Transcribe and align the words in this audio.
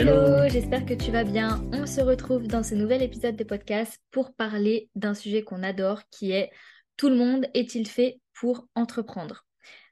Hello, 0.00 0.48
j'espère 0.48 0.86
que 0.86 0.94
tu 0.94 1.10
vas 1.10 1.24
bien. 1.24 1.62
On 1.74 1.84
se 1.84 2.00
retrouve 2.00 2.46
dans 2.46 2.62
ce 2.62 2.74
nouvel 2.74 3.02
épisode 3.02 3.36
de 3.36 3.44
podcast 3.44 4.00
pour 4.10 4.32
parler 4.32 4.88
d'un 4.94 5.12
sujet 5.12 5.42
qu'on 5.42 5.62
adore 5.62 6.00
qui 6.10 6.32
est 6.32 6.50
tout 6.96 7.10
le 7.10 7.16
monde 7.16 7.44
est-il 7.52 7.86
fait 7.86 8.18
pour 8.32 8.66
entreprendre? 8.74 9.44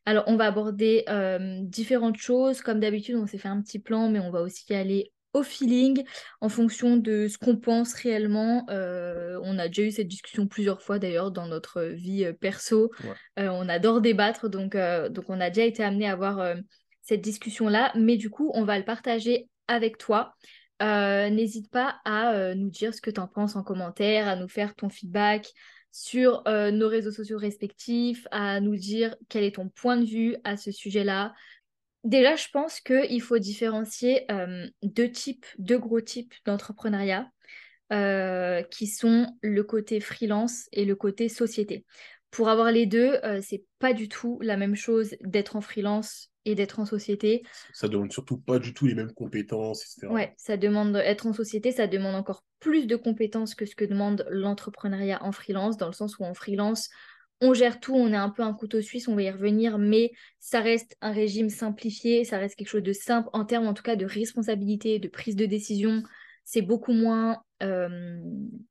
Alors, 0.07 0.25
on 0.27 0.37
va 0.37 0.47
aborder 0.47 1.05
euh, 1.11 1.59
différentes 1.61 2.17
choses. 2.17 2.63
Comme 2.63 2.81
d'habitude, 2.81 3.17
on 3.17 3.27
s'est 3.27 3.37
fait 3.37 3.49
un 3.49 3.61
petit 3.61 3.81
plan, 3.81 4.09
mais 4.09 4.19
on 4.19 4.31
va 4.31 4.41
aussi 4.41 4.73
aller 4.73 5.13
au 5.35 5.43
feeling, 5.43 6.03
en 6.41 6.49
fonction 6.49 6.97
de 6.97 7.29
ce 7.29 7.37
qu'on 7.37 7.59
pense 7.59 7.93
réellement. 7.93 8.65
Euh, 8.71 9.39
on 9.43 9.59
a 9.59 9.69
déjà 9.69 9.83
eu 9.83 9.91
cette 9.91 10.09
discussion 10.09 10.47
plusieurs 10.47 10.81
fois 10.81 10.99
d'ailleurs 10.99 11.33
dans 11.33 11.49
notre 11.49 11.83
vie 11.83 12.25
euh, 12.25 12.33
perso. 12.33 12.91
on 13.37 13.69
adore 13.69 14.01
débattre, 14.01 14.49
donc, 14.49 14.75
donc 14.75 15.27
on 15.29 15.39
a 15.39 15.51
déjà 15.51 15.67
été 15.67 15.85
amené 15.85 16.09
à 16.09 16.13
avoir 16.13 16.57
cette 17.03 17.21
discussion-là, 17.21 17.93
mais 17.95 18.17
du 18.17 18.31
coup, 18.31 18.51
on 18.55 18.65
va 18.65 18.79
le 18.79 18.87
partager 18.87 19.51
avec 19.69 19.99
toi. 19.99 20.35
Euh, 20.81 21.29
n'hésite 21.31 21.71
pas 21.71 22.01
à 22.05 22.35
euh, 22.35 22.55
nous 22.55 22.71
dire 22.71 22.95
ce 22.95 23.01
que 23.01 23.11
tu 23.11 23.21
en 23.21 23.27
penses 23.27 23.57
en 23.57 23.63
commentaire, 23.63 24.29
à 24.29 24.37
nous 24.37 24.49
faire 24.49 24.75
ton 24.75 24.89
feedback 24.89 25.51
sur 25.91 26.47
euh, 26.47 26.71
nos 26.71 26.89
réseaux 26.89 27.11
sociaux 27.11 27.39
respectifs, 27.39 28.27
à 28.31 28.61
nous 28.61 28.77
dire 28.77 29.17
quel 29.29 29.43
est 29.43 29.57
ton 29.57 29.69
point 29.69 29.97
de 29.97 30.05
vue 30.05 30.37
à 30.45 30.57
ce 30.57 30.71
sujet-là. 30.71 31.35
Déjà, 32.05 32.37
je 32.37 32.47
pense 32.53 32.81
qu'il 32.81 33.21
faut 33.21 33.39
différencier 33.39 34.25
deux 34.83 35.11
types, 35.11 35.47
deux 35.59 35.79
gros 35.79 36.01
types 36.01 36.33
d'entrepreneuriat. 36.47 37.29
qui 38.71 38.87
sont 38.87 39.27
le 39.43 39.63
côté 39.65 39.99
freelance 39.99 40.69
et 40.73 40.85
le 40.85 40.95
côté 40.95 41.29
société. 41.29 41.85
Pour 42.31 42.49
avoir 42.49 42.71
les 42.71 42.87
deux, 42.87 43.19
c'est 43.43 43.65
pas 43.79 43.93
du 43.93 44.09
tout 44.09 44.39
la 44.43 44.57
même 44.57 44.77
chose 44.77 45.17
d'être 45.23 45.57
en 45.57 45.61
freelance 45.61 46.31
et 46.45 46.55
d'être 46.55 46.79
en 46.81 46.87
société. 46.87 47.43
Ça 47.73 47.89
demande 47.89 48.13
surtout 48.13 48.39
pas 48.39 48.59
du 48.59 48.73
tout 48.75 48.87
les 48.87 48.95
mêmes 48.95 49.13
compétences, 49.13 49.83
etc. 49.83 50.13
Ouais, 50.13 50.35
ça 50.37 50.57
demande 50.57 50.97
être 50.97 51.27
en 51.27 51.33
société, 51.33 51.73
ça 51.73 51.87
demande 51.87 52.15
encore 52.15 52.45
plus 52.61 52.87
de 52.87 52.97
compétences 52.97 53.55
que 53.55 53.67
ce 53.67 53.75
que 53.75 53.85
demande 53.85 54.27
l'entrepreneuriat 54.31 55.23
en 55.23 55.33
freelance, 55.33 55.77
dans 55.77 55.87
le 55.87 55.93
sens 55.93 56.19
où 56.19 56.25
en 56.25 56.35
freelance, 56.35 56.91
on 57.41 57.55
gère 57.55 57.79
tout, 57.81 57.95
on 57.95 58.13
est 58.13 58.17
un 58.17 58.31
peu 58.31 58.43
un 58.43 58.53
couteau 58.53 58.81
suisse, 58.81 59.09
on 59.09 59.15
va 59.15 59.23
y 59.23 59.31
revenir, 59.31 59.79
mais 59.79 60.11
ça 60.41 60.61
reste 60.61 60.97
un 61.01 61.13
régime 61.13 61.51
simplifié, 61.51 62.25
ça 62.25 62.39
reste 62.39 62.57
quelque 62.57 62.69
chose 62.69 62.83
de 62.83 62.93
simple 62.93 63.29
en 63.33 63.45
termes 63.45 63.69
en 63.69 63.75
tout 63.75 63.85
cas 63.85 63.97
de 63.97 64.07
responsabilité, 64.07 64.99
de 64.99 65.09
prise 65.09 65.37
de 65.37 65.47
décision. 65.47 66.03
C'est 66.51 66.63
beaucoup 66.63 66.95
moins. 66.95 67.43
Euh, 67.63 67.89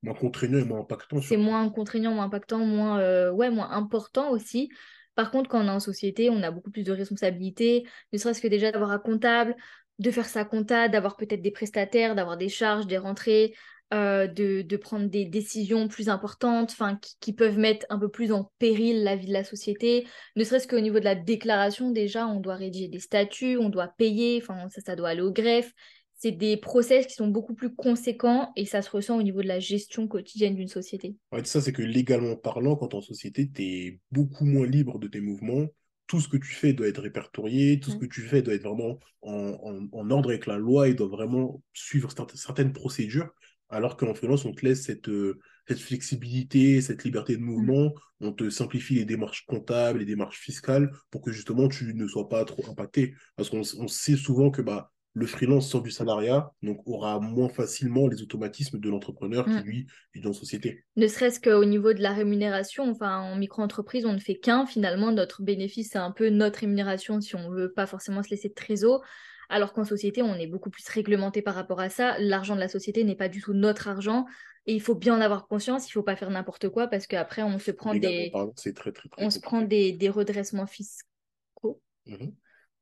moins 0.02 0.16
contraignant 0.16 0.58
et 0.58 0.64
moins 0.64 0.80
impactant. 0.80 1.22
C'est 1.22 1.38
moins 1.38 1.70
contraignant, 1.70 2.12
moins 2.12 2.24
impactant, 2.24 2.58
moins, 2.58 3.00
euh, 3.00 3.32
ouais, 3.32 3.52
moins 3.52 3.70
important 3.70 4.32
aussi. 4.32 4.72
Par 5.14 5.30
contre, 5.30 5.48
quand 5.48 5.64
on 5.64 5.68
est 5.68 5.70
en 5.70 5.80
société, 5.80 6.32
on 6.32 6.42
a 6.42 6.50
beaucoup 6.50 6.72
plus 6.72 6.82
de 6.82 6.92
responsabilités, 6.92 7.86
ne 8.14 8.18
serait-ce 8.18 8.42
que 8.42 8.48
déjà 8.48 8.72
d'avoir 8.72 8.90
un 8.90 8.98
comptable, 8.98 9.56
de 10.00 10.10
faire 10.10 10.26
sa 10.26 10.44
compta, 10.44 10.90
d'avoir 10.90 11.18
peut-être 11.18 11.44
des 11.44 11.52
prestataires, 11.52 12.16
d'avoir 12.16 12.38
des 12.38 12.50
charges, 12.50 12.88
des 12.88 12.98
rentrées, 12.98 13.54
euh, 13.94 14.26
de, 14.26 14.78
prendre 14.78 15.08
des 15.08 15.26
décisions 15.26 15.88
plus 15.88 16.10
importantes, 16.10 16.72
enfin 16.72 17.00
qui, 17.22 17.34
peuvent 17.34 17.60
mettre 17.60 17.86
un 17.90 18.00
peu 18.00 18.10
plus 18.10 18.32
en 18.32 18.52
péril 18.58 19.04
la 19.04 19.16
vie 19.16 19.28
de 19.28 19.34
la 19.34 19.44
société. 19.44 20.08
Ne 20.36 20.44
serait-ce 20.44 20.68
qu'au 20.68 20.80
niveau 20.80 20.98
de 20.98 21.06
la 21.06 21.14
déclaration, 21.14 21.92
déjà, 21.92 22.26
on 22.26 22.40
doit 22.40 22.56
rédiger 22.56 22.88
des 22.88 23.00
statuts, 23.00 23.58
on 23.58 23.70
doit 23.70 23.94
payer, 24.00 24.42
enfin 24.42 24.68
ça, 24.70 24.82
ça 24.82 24.96
doit 24.96 25.10
aller 25.10 25.22
au 25.22 25.32
greffe 25.32 25.72
c'est 26.18 26.32
des 26.32 26.58
process 26.58 27.06
qui 27.06 27.14
sont 27.14 27.28
beaucoup 27.28 27.54
plus 27.54 27.74
conséquents 27.74 28.52
et 28.56 28.66
ça 28.66 28.82
se 28.82 28.90
ressent 28.90 29.18
au 29.18 29.24
niveau 29.24 29.44
de 29.44 29.48
la 29.48 29.60
gestion 29.60 30.08
quotidienne 30.08 30.56
d'une 30.56 30.68
société. 30.68 31.16
Ouais, 31.32 31.44
ça, 31.46 31.62
c'est 31.62 31.72
que 31.72 31.84
légalement 31.84 32.36
parlant, 32.36 32.76
quand 32.76 32.96
en 32.96 33.02
société, 33.02 33.50
tu 33.54 33.62
es 33.62 34.00
beaucoup 34.12 34.46
moins 34.46 34.66
libre 34.66 34.98
de 34.98 35.08
tes 35.08 35.22
mouvements. 35.22 35.68
Tout 36.08 36.20
ce 36.20 36.28
que 36.28 36.38
tu 36.38 36.54
fais 36.54 36.74
doit 36.74 36.88
être 36.88 37.02
répertorié, 37.02 37.80
tout 37.80 37.92
ce 37.92 37.98
que 37.98 38.06
tu 38.06 38.22
fais 38.22 38.42
doit 38.42 38.56
être 38.56 38.64
vraiment 38.64 38.98
en, 39.22 40.10
ordre 40.10 40.30
avec 40.30 40.48
la 40.48 40.58
loi 40.58 40.88
et 40.88 40.96
doit 40.96 41.08
vraiment 41.08 41.62
suivre 41.74 42.10
certaines 42.34 42.74
procédures. 42.74 43.30
Alors 43.70 43.96
qu'en 43.96 44.16
freelance, 44.16 44.46
on 44.46 44.54
te 44.54 44.66
laisse 44.66 44.86
cette, 44.86 45.10
euh, 45.10 45.40
cette 45.68 45.80
flexibilité, 45.80 46.82
cette 46.82 47.04
liberté 47.04 47.36
de 47.36 47.42
mm. 47.42 47.46
mouvement, 47.46 47.94
on 48.22 48.32
te 48.32 48.50
simplifie 48.50 48.96
les 48.96 49.06
démarches 49.06 49.46
comptables, 49.46 50.00
les 50.00 50.06
démarches 50.06 50.40
fiscales 50.40 50.90
pour 51.12 51.22
que 51.22 51.32
justement 51.32 51.68
tu 51.68 51.94
ne 51.94 52.08
sois 52.08 52.30
pas 52.30 52.44
trop 52.46 52.66
impacté. 52.70 53.14
Parce 53.36 53.50
qu'on 53.50 53.88
sait 53.88 54.16
souvent 54.16 54.50
que 54.50 54.62
bah, 54.62 54.92
le 55.18 55.26
freelance 55.26 55.68
sort 55.68 55.82
du 55.82 55.90
salariat, 55.90 56.52
donc 56.62 56.82
aura 56.86 57.20
moins 57.20 57.50
facilement 57.50 58.08
les 58.08 58.22
automatismes 58.22 58.80
de 58.80 58.90
l'entrepreneur 58.90 59.46
qui, 59.46 59.52
mm. 59.52 59.64
lui, 59.64 59.88
est 60.14 60.20
dans 60.20 60.32
société. 60.32 60.86
Ne 60.96 61.08
serait-ce 61.08 61.40
qu'au 61.40 61.66
niveau 61.66 61.94
de 61.94 62.02
la 62.04 62.14
rémunération, 62.14 62.90
enfin, 62.90 63.22
en 63.22 63.36
micro-entreprise, 63.36 64.06
on 64.06 64.14
ne 64.14 64.20
fait 64.20 64.36
qu'un. 64.36 64.68
Finalement, 64.68 65.12
notre 65.12 65.42
bénéfice, 65.42 65.90
c'est 65.94 65.98
un 65.98 66.12
peu 66.12 66.30
notre 66.30 66.60
rémunération 66.60 67.20
si 67.20 67.36
on 67.36 67.50
veut 67.50 67.74
pas 67.74 67.88
forcément 67.88 68.22
se 68.22 68.30
laisser 68.30 68.50
de 68.50 68.54
trésor. 68.54 69.04
Alors 69.50 69.74
qu'en 69.74 69.86
société, 69.86 70.22
on 70.22 70.36
est 70.36 70.46
beaucoup 70.46 70.70
plus 70.70 70.88
réglementé 70.88 71.42
par 71.42 71.56
rapport 71.56 71.80
à 71.80 71.90
ça. 71.90 72.20
L'argent 72.20 72.54
de 72.54 72.60
la 72.60 72.68
société 72.68 73.04
n'est 73.04 73.16
pas 73.16 73.30
du 73.30 73.42
tout 73.42 73.54
notre 73.54 73.88
argent. 73.88 74.26
Et 74.68 74.74
il 74.74 74.82
faut 74.82 74.96
bien 74.96 75.16
en 75.16 75.22
avoir 75.22 75.48
conscience, 75.48 75.88
il 75.88 75.92
ne 75.92 75.94
faut 75.94 76.04
pas 76.04 76.18
faire 76.18 76.30
n'importe 76.30 76.70
quoi 76.70 76.88
parce 76.88 77.08
qu'après, 77.08 77.42
on 77.42 77.58
se 77.58 77.72
prend 77.72 77.96
des. 77.96 78.32
très, 78.76 78.92
très, 78.92 79.10
on 79.18 79.30
se 79.30 79.40
prend 79.40 79.62
des, 79.62 79.94
des 79.94 80.10
redressements 80.10 80.68
fiscaux. 80.68 81.82
Mmh 82.06 82.28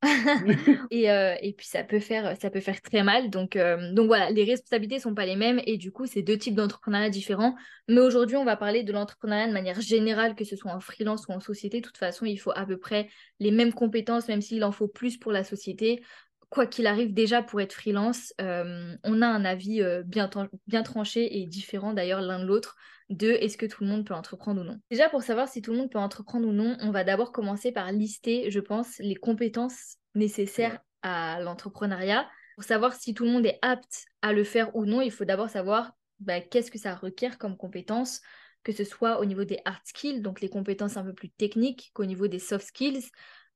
et, 0.91 1.11
euh, 1.11 1.35
et, 1.41 1.53
puis 1.53 1.65
ça 1.67 1.83
peut 1.83 1.99
faire 1.99 2.35
ça 2.39 2.49
peut 2.49 2.59
faire 2.59 2.81
très 2.81 3.03
mal. 3.03 3.29
Donc 3.29 3.55
euh, 3.55 3.93
donc 3.93 4.07
voilà 4.07 4.29
les 4.29 4.43
responsabilités 4.43 4.99
sont 4.99 5.13
pas 5.13 5.25
les 5.25 5.35
mêmes. 5.35 5.61
Et 5.65 5.77
du 5.77 5.91
coup 5.91 6.05
c'est 6.05 6.21
deux 6.21 6.37
types 6.37 6.55
d'entrepreneuriat 6.55 7.09
différents. 7.09 7.55
Mais 7.87 7.99
aujourd'hui 7.99 8.37
on 8.37 8.45
va 8.45 8.55
parler 8.55 8.83
de 8.83 8.91
l'entrepreneuriat 8.91 9.47
de 9.47 9.53
manière 9.53 9.81
générale 9.81 10.35
que 10.35 10.43
ce 10.43 10.55
soit 10.55 10.71
en 10.71 10.79
freelance 10.79 11.27
ou 11.27 11.31
en 11.31 11.39
société. 11.39 11.81
De 11.81 11.85
toute 11.85 11.97
façon 11.97 12.25
il 12.25 12.37
faut 12.37 12.51
à 12.55 12.65
peu 12.65 12.77
près 12.77 13.09
les 13.39 13.51
mêmes 13.51 13.73
compétences 13.73 14.27
même 14.27 14.41
s'il 14.41 14.63
en 14.63 14.71
faut 14.71 14.87
plus 14.87 15.17
pour 15.17 15.31
la 15.31 15.43
société. 15.43 16.03
Quoi 16.49 16.67
qu'il 16.67 16.87
arrive 16.87 17.13
déjà 17.13 17.41
pour 17.41 17.59
être 17.59 17.73
freelance 17.73 18.33
euh, 18.39 18.95
on 19.03 19.21
a 19.21 19.27
un 19.27 19.45
avis 19.45 19.81
bien, 20.05 20.29
bien 20.67 20.83
tranché 20.83 21.39
et 21.39 21.45
différent 21.47 21.93
d'ailleurs 21.93 22.21
l'un 22.21 22.39
de 22.39 22.45
l'autre 22.45 22.75
de 23.09 23.29
est-ce 23.29 23.57
que 23.57 23.65
tout 23.65 23.83
le 23.83 23.89
monde 23.89 24.05
peut 24.05 24.13
entreprendre 24.13 24.61
ou 24.61 24.63
non. 24.63 24.79
Déjà, 24.89 25.09
pour 25.09 25.21
savoir 25.21 25.47
si 25.47 25.61
tout 25.61 25.71
le 25.71 25.77
monde 25.77 25.91
peut 25.91 25.99
entreprendre 25.99 26.47
ou 26.47 26.51
non, 26.51 26.75
on 26.81 26.91
va 26.91 27.03
d'abord 27.03 27.31
commencer 27.31 27.71
par 27.71 27.91
lister, 27.91 28.49
je 28.49 28.59
pense, 28.59 28.97
les 28.99 29.15
compétences 29.15 29.97
nécessaires 30.15 30.79
à 31.01 31.39
l'entrepreneuriat. 31.39 32.27
Pour 32.55 32.63
savoir 32.63 32.93
si 32.93 33.13
tout 33.13 33.25
le 33.25 33.31
monde 33.31 33.45
est 33.45 33.59
apte 33.61 34.05
à 34.21 34.33
le 34.33 34.43
faire 34.43 34.75
ou 34.75 34.85
non, 34.85 35.01
il 35.01 35.11
faut 35.11 35.25
d'abord 35.25 35.49
savoir 35.49 35.91
bah, 36.19 36.41
qu'est-ce 36.41 36.71
que 36.71 36.79
ça 36.79 36.95
requiert 36.95 37.37
comme 37.37 37.57
compétences, 37.57 38.21
que 38.63 38.71
ce 38.71 38.83
soit 38.83 39.19
au 39.19 39.25
niveau 39.25 39.43
des 39.43 39.59
hard 39.65 39.81
skills, 39.83 40.21
donc 40.21 40.41
les 40.41 40.49
compétences 40.49 40.97
un 40.97 41.03
peu 41.03 41.13
plus 41.13 41.29
techniques, 41.29 41.91
qu'au 41.93 42.05
niveau 42.05 42.27
des 42.27 42.39
soft 42.39 42.65
skills, 42.67 43.05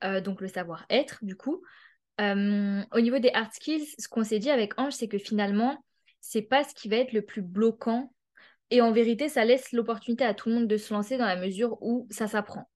euh, 0.03 0.21
donc 0.21 0.41
le 0.41 0.47
savoir-être 0.47 1.19
du 1.23 1.35
coup. 1.35 1.63
Euh, 2.21 2.83
au 2.91 2.99
niveau 2.99 3.19
des 3.19 3.31
hard 3.33 3.53
skills, 3.53 3.87
ce 3.97 4.07
qu'on 4.09 4.25
s'est 4.25 4.39
dit 4.39 4.51
avec 4.51 4.77
Ange, 4.77 4.93
c'est 4.93 5.07
que 5.07 5.17
finalement, 5.17 5.83
c'est 6.19 6.41
pas 6.41 6.65
ce 6.65 6.75
qui 6.75 6.89
va 6.89 6.97
être 6.97 7.13
le 7.13 7.21
plus 7.21 7.41
bloquant 7.41 8.13
et 8.71 8.81
en 8.81 8.91
vérité, 8.91 9.29
ça 9.29 9.45
laisse 9.45 9.71
l'opportunité 9.71 10.23
à 10.23 10.33
tout 10.33 10.49
le 10.49 10.55
monde 10.55 10.67
de 10.67 10.77
se 10.77 10.93
lancer 10.93 11.17
dans 11.17 11.25
la 11.25 11.39
mesure 11.39 11.77
où 11.81 12.07
ça 12.09 12.27
s'apprend. 12.27 12.69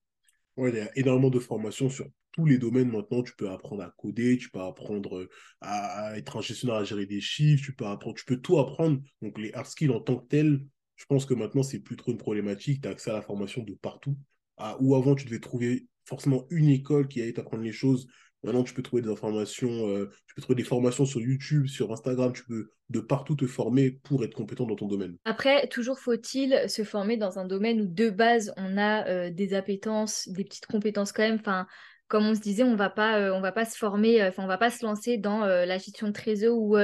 Oui, 0.57 0.71
il 0.71 0.77
y 0.77 0.81
a 0.81 0.89
énormément 0.95 1.29
de 1.29 1.39
formations 1.39 1.89
sur 1.89 2.07
tous 2.31 2.45
les 2.45 2.57
domaines 2.57 2.89
maintenant. 2.89 3.23
Tu 3.23 3.33
peux 3.35 3.49
apprendre 3.49 3.83
à 3.83 3.93
coder, 3.97 4.37
tu 4.37 4.49
peux 4.49 4.61
apprendre 4.61 5.19
euh, 5.19 5.29
à, 5.61 6.17
être 6.17 6.37
un 6.37 6.41
gestionnaire, 6.41 6.77
à 6.77 6.83
gérer 6.83 7.05
des 7.05 7.21
chiffres, 7.21 7.63
tu 7.63 7.75
peux, 7.75 7.85
apprendre, 7.85 8.15
tu 8.15 8.25
peux 8.25 8.37
tout 8.37 8.59
apprendre. 8.59 9.01
Donc 9.21 9.37
les 9.39 9.53
hard 9.53 9.67
skills 9.67 9.91
en 9.91 9.99
tant 9.99 10.17
que 10.17 10.27
tels, 10.27 10.65
je 10.95 11.05
pense 11.05 11.25
que 11.25 11.33
maintenant, 11.33 11.63
c'est 11.63 11.79
plus 11.79 11.95
trop 11.95 12.11
une 12.11 12.17
problématique. 12.17 12.81
Tu 12.81 12.87
as 12.87 12.91
accès 12.91 13.11
à 13.11 13.13
la 13.13 13.21
formation 13.21 13.63
de 13.63 13.73
partout. 13.73 14.17
À, 14.57 14.77
où 14.79 14.95
avant, 14.95 15.15
tu 15.15 15.25
devais 15.25 15.39
trouver 15.39 15.87
forcément 16.05 16.45
une 16.49 16.69
école 16.69 17.07
qui 17.07 17.21
allait 17.21 17.33
t'apprendre 17.33 17.63
les 17.63 17.71
choses 17.71 18.07
Maintenant, 18.43 18.63
tu 18.63 18.73
peux 18.73 18.81
trouver 18.81 19.01
des 19.01 19.09
informations, 19.09 19.87
euh, 19.87 20.09
tu 20.27 20.35
peux 20.35 20.41
trouver 20.41 20.55
des 20.55 20.63
formations 20.63 21.05
sur 21.05 21.21
YouTube, 21.21 21.67
sur 21.67 21.91
Instagram, 21.91 22.33
tu 22.33 22.43
peux 22.45 22.71
de 22.89 22.99
partout 22.99 23.35
te 23.35 23.47
former 23.47 23.91
pour 23.91 24.23
être 24.23 24.33
compétent 24.33 24.65
dans 24.65 24.75
ton 24.75 24.87
domaine. 24.87 25.15
Après, 25.25 25.67
toujours 25.67 25.99
faut-il 25.99 26.63
se 26.67 26.83
former 26.83 27.17
dans 27.17 27.39
un 27.39 27.45
domaine 27.45 27.81
où 27.81 27.87
de 27.87 28.09
base 28.09 28.53
on 28.57 28.77
a 28.77 29.07
euh, 29.07 29.29
des 29.29 29.53
appétences, 29.53 30.27
des 30.29 30.43
petites 30.43 30.65
compétences 30.65 31.11
quand 31.11 31.23
même. 31.23 31.39
Enfin, 31.39 31.67
comme 32.07 32.25
on 32.25 32.35
se 32.35 32.41
disait, 32.41 32.63
on 32.63 32.75
va 32.75 32.89
pas, 32.89 33.19
euh, 33.19 33.33
on 33.33 33.41
va 33.41 33.51
pas 33.51 33.65
se 33.65 33.77
former, 33.77 34.23
enfin, 34.23 34.44
on 34.44 34.47
va 34.47 34.57
pas 34.57 34.69
se 34.69 34.85
lancer 34.85 35.18
dans 35.18 35.45
la 35.45 35.77
gestion 35.77 36.07
de 36.07 36.13
trésor 36.13 36.57
ou 36.57 36.75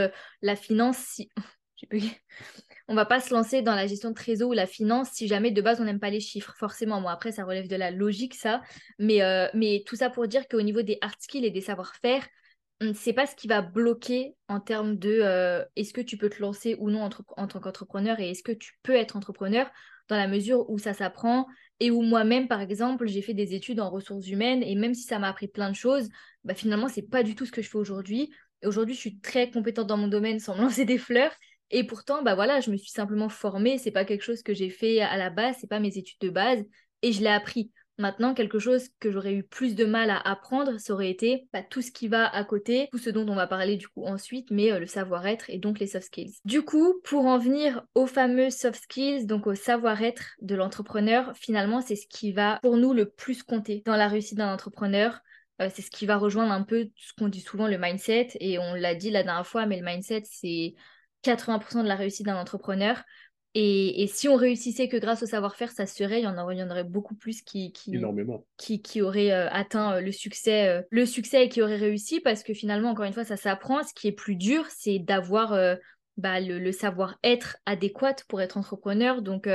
la 0.42 0.56
finance. 0.56 0.98
Si... 0.98 1.30
on 2.89 2.95
va 2.95 3.06
pas 3.06 3.21
se 3.21 3.31
lancer 3.31 3.62
dans 3.62 3.75
la 3.75 3.86
gestion 3.86 4.09
de 4.09 4.15
trésor 4.15 4.50
ou 4.50 4.53
la 4.53 4.65
finance 4.65 5.09
si 5.13 5.27
jamais 5.27 5.51
de 5.51 5.62
base 5.62 5.80
on 5.80 5.83
n'aime 5.83 6.00
pas 6.00 6.09
les 6.09 6.19
chiffres. 6.19 6.56
Forcément, 6.57 7.00
moi 7.00 7.12
après 7.12 7.31
ça 7.31 7.45
relève 7.45 7.68
de 7.68 7.75
la 7.75 7.91
logique 7.91 8.33
ça, 8.33 8.62
mais, 8.97 9.21
euh, 9.21 9.47
mais 9.53 9.83
tout 9.86 9.95
ça 9.95 10.09
pour 10.09 10.27
dire 10.27 10.47
qu'au 10.47 10.63
niveau 10.63 10.81
des 10.81 10.97
hard 11.01 11.13
skills 11.19 11.45
et 11.45 11.51
des 11.51 11.62
savoir-faire, 11.62 12.27
hum, 12.81 12.94
c'est 12.95 13.13
pas 13.13 13.27
ce 13.27 13.36
qui 13.36 13.47
va 13.47 13.62
bloquer 13.62 14.36
en 14.47 14.59
termes 14.59 14.97
de 14.97 15.19
euh, 15.21 15.63
est-ce 15.75 15.94
que 15.94 16.01
tu 16.01 16.18
peux 16.18 16.30
te 16.30 16.41
lancer 16.41 16.75
ou 16.80 16.89
non 16.89 17.07
en 17.38 17.47
tant 17.47 17.59
qu'entrepreneur 17.59 18.19
et 18.19 18.31
est-ce 18.31 18.41
que 18.41 18.51
tu 18.51 18.74
peux 18.81 18.95
être 18.95 19.15
entrepreneur 19.15 19.69
dans 20.07 20.18
la 20.18 20.27
mesure 20.27 20.68
où 20.68 20.80
ça 20.80 20.95
s'apprend 20.95 21.45
et 21.80 21.91
où 21.91 22.01
moi-même 22.01 22.47
par 22.47 22.59
exemple 22.59 23.06
j'ai 23.06 23.21
fait 23.21 23.36
des 23.36 23.53
études 23.53 23.80
en 23.80 23.91
ressources 23.91 24.27
humaines 24.27 24.63
et 24.63 24.74
même 24.74 24.95
si 24.95 25.03
ça 25.03 25.19
m'a 25.19 25.30
appris 25.30 25.47
plein 25.47 25.69
de 25.69 25.75
choses, 25.75 26.09
bah, 26.44 26.56
finalement 26.56 26.88
c'est 26.88 27.07
pas 27.07 27.21
du 27.21 27.36
tout 27.36 27.45
ce 27.45 27.51
que 27.51 27.62
je 27.62 27.69
fais 27.69 27.77
aujourd'hui. 27.77 28.31
Aujourd'hui, 28.65 28.94
je 28.94 29.00
suis 29.00 29.19
très 29.19 29.50
compétente 29.50 29.88
dans 29.88 29.95
mon 29.95 30.07
domaine 30.07 30.39
sans 30.39 30.56
me 30.56 30.62
lancer 30.63 30.86
des 30.86 30.97
fleurs, 30.97 31.31
et 31.71 31.83
pourtant, 31.83 32.24
bah 32.24 32.36
voilà, 32.36 32.60
je 32.60 32.71
me 32.71 32.77
suis 32.77 32.92
simplement 32.92 33.30
formée. 33.30 33.77
C'est 33.77 33.92
pas 33.92 34.06
quelque 34.06 34.24
chose 34.24 34.44
que 34.44 34.54
j'ai 34.54 34.69
fait 34.69 35.01
à 35.01 35.18
la 35.18 35.30
base, 35.30 35.56
c'est 35.60 35.69
pas 35.69 35.80
mes 35.80 35.98
études 35.98 36.19
de 36.21 36.30
base, 36.30 36.63
et 37.01 37.12
je 37.12 37.21
l'ai 37.21 37.27
appris. 37.27 37.71
Maintenant, 38.00 38.33
quelque 38.33 38.60
chose 38.60 38.88
que 39.01 39.12
j'aurais 39.12 39.33
eu 39.33 39.44
plus 39.44 39.75
de 39.75 39.83
mal 39.83 40.10
à 40.10 40.18
apprendre, 40.19 40.80
ça 40.80 40.94
aurait 40.94 41.10
été 41.10 41.50
bah, 41.51 41.63
tout 41.69 41.81
ce 41.81 41.92
qui 41.92 42.07
va 42.07 42.25
à 42.25 42.45
côté, 42.45 42.88
tout 42.94 42.98
ce 42.98 43.10
dont 43.10 43.27
on 43.27 43.36
va 43.36 43.45
parler 43.45 43.75
du 43.75 43.89
coup 43.89 44.06
ensuite, 44.06 44.51
mais 44.51 44.71
euh, 44.71 44.80
le 44.80 44.86
savoir-être 44.86 45.50
et 45.50 45.57
donc 45.57 45.80
les 45.80 45.88
soft 45.88 46.06
skills. 46.06 46.31
Du 46.45 46.62
coup, 46.62 47.01
pour 47.04 47.25
en 47.25 47.38
venir 47.38 47.83
aux 47.95 48.07
fameux 48.07 48.51
soft 48.51 48.83
skills, 48.83 49.25
donc 49.25 49.48
au 49.48 49.54
savoir-être 49.54 50.24
de 50.42 50.56
l'entrepreneur, 50.56 51.33
finalement, 51.36 51.81
c'est 51.81 51.98
ce 51.98 52.07
qui 52.07 52.31
va 52.31 52.57
pour 52.62 52.77
nous 52.77 52.94
le 52.94 53.10
plus 53.10 53.44
compter 53.44 53.83
dans 53.86 53.98
la 53.98 54.07
réussite 54.07 54.38
d'un 54.38 54.54
entrepreneur. 54.54 55.19
Euh, 55.62 55.69
c'est 55.74 55.81
ce 55.81 55.92
qui 55.92 56.06
va 56.06 56.15
rejoindre 56.15 56.54
un 56.54 56.63
peu 56.63 56.88
ce 56.95 57.12
qu'on 57.18 57.27
dit 57.27 57.42
souvent 57.42 57.68
le 57.68 57.77
mindset, 57.77 58.30
et 58.39 58.60
on 58.60 58.75
l'a 58.75 58.95
dit 58.95 59.12
la 59.12 59.24
dernière 59.24 59.45
fois, 59.45 59.65
mais 59.65 59.77
le 59.77 59.86
mindset, 59.86 60.24
c'est 60.24 60.74
80% 61.24 61.83
de 61.83 61.88
la 61.88 61.95
réussite 61.95 62.25
d'un 62.25 62.39
entrepreneur. 62.39 63.04
Et, 63.56 64.07
si 64.07 64.27
on 64.27 64.36
réussissait 64.36 64.88
que 64.88 64.98
grâce 64.98 65.24
au 65.24 65.25
savoir-faire, 65.25 65.71
ça 65.71 65.88
serait, 65.88 66.21
il 66.21 66.24
y 66.24 66.27
en 66.27 66.38
aurait, 66.38 66.56
il 66.56 66.60
y 66.60 66.63
en 66.63 66.69
aurait 66.69 66.83
beaucoup 66.83 67.16
plus 67.16 67.42
qui, 67.42 67.71
qui, 67.71 67.95
Énormément. 67.95 68.45
qui, 68.57 68.81
qui 68.81 69.01
auraient 69.01 69.31
euh, 69.31 69.50
atteint 69.50 69.95
euh, 69.95 70.01
le 70.01 70.12
succès, 70.12 70.68
euh, 70.68 70.81
le 70.92 71.06
succès 71.07 71.45
et 71.45 71.50
qui 71.50 71.63
auraient 71.63 71.77
réussi 71.77 72.19
parce 72.19 72.44
que 72.44 72.54
finalement, 72.54 72.92
encore 72.92 73.06
une 73.06 73.13
fois, 73.13 73.25
ça 73.25 73.38
s'apprend. 73.38 73.83
Ce 73.83 73.94
qui 73.94 74.07
est 74.07 74.12
plus 74.12 74.36
dur, 74.36 74.66
c'est 74.69 75.00
d'avoir 75.00 75.57
bah, 76.18 76.39
le, 76.39 76.71
savoir-être 76.71 77.57
adéquat 77.65 78.15
pour 78.27 78.39
être 78.39 78.57
entrepreneur. 78.57 79.24
Donc, 79.24 79.50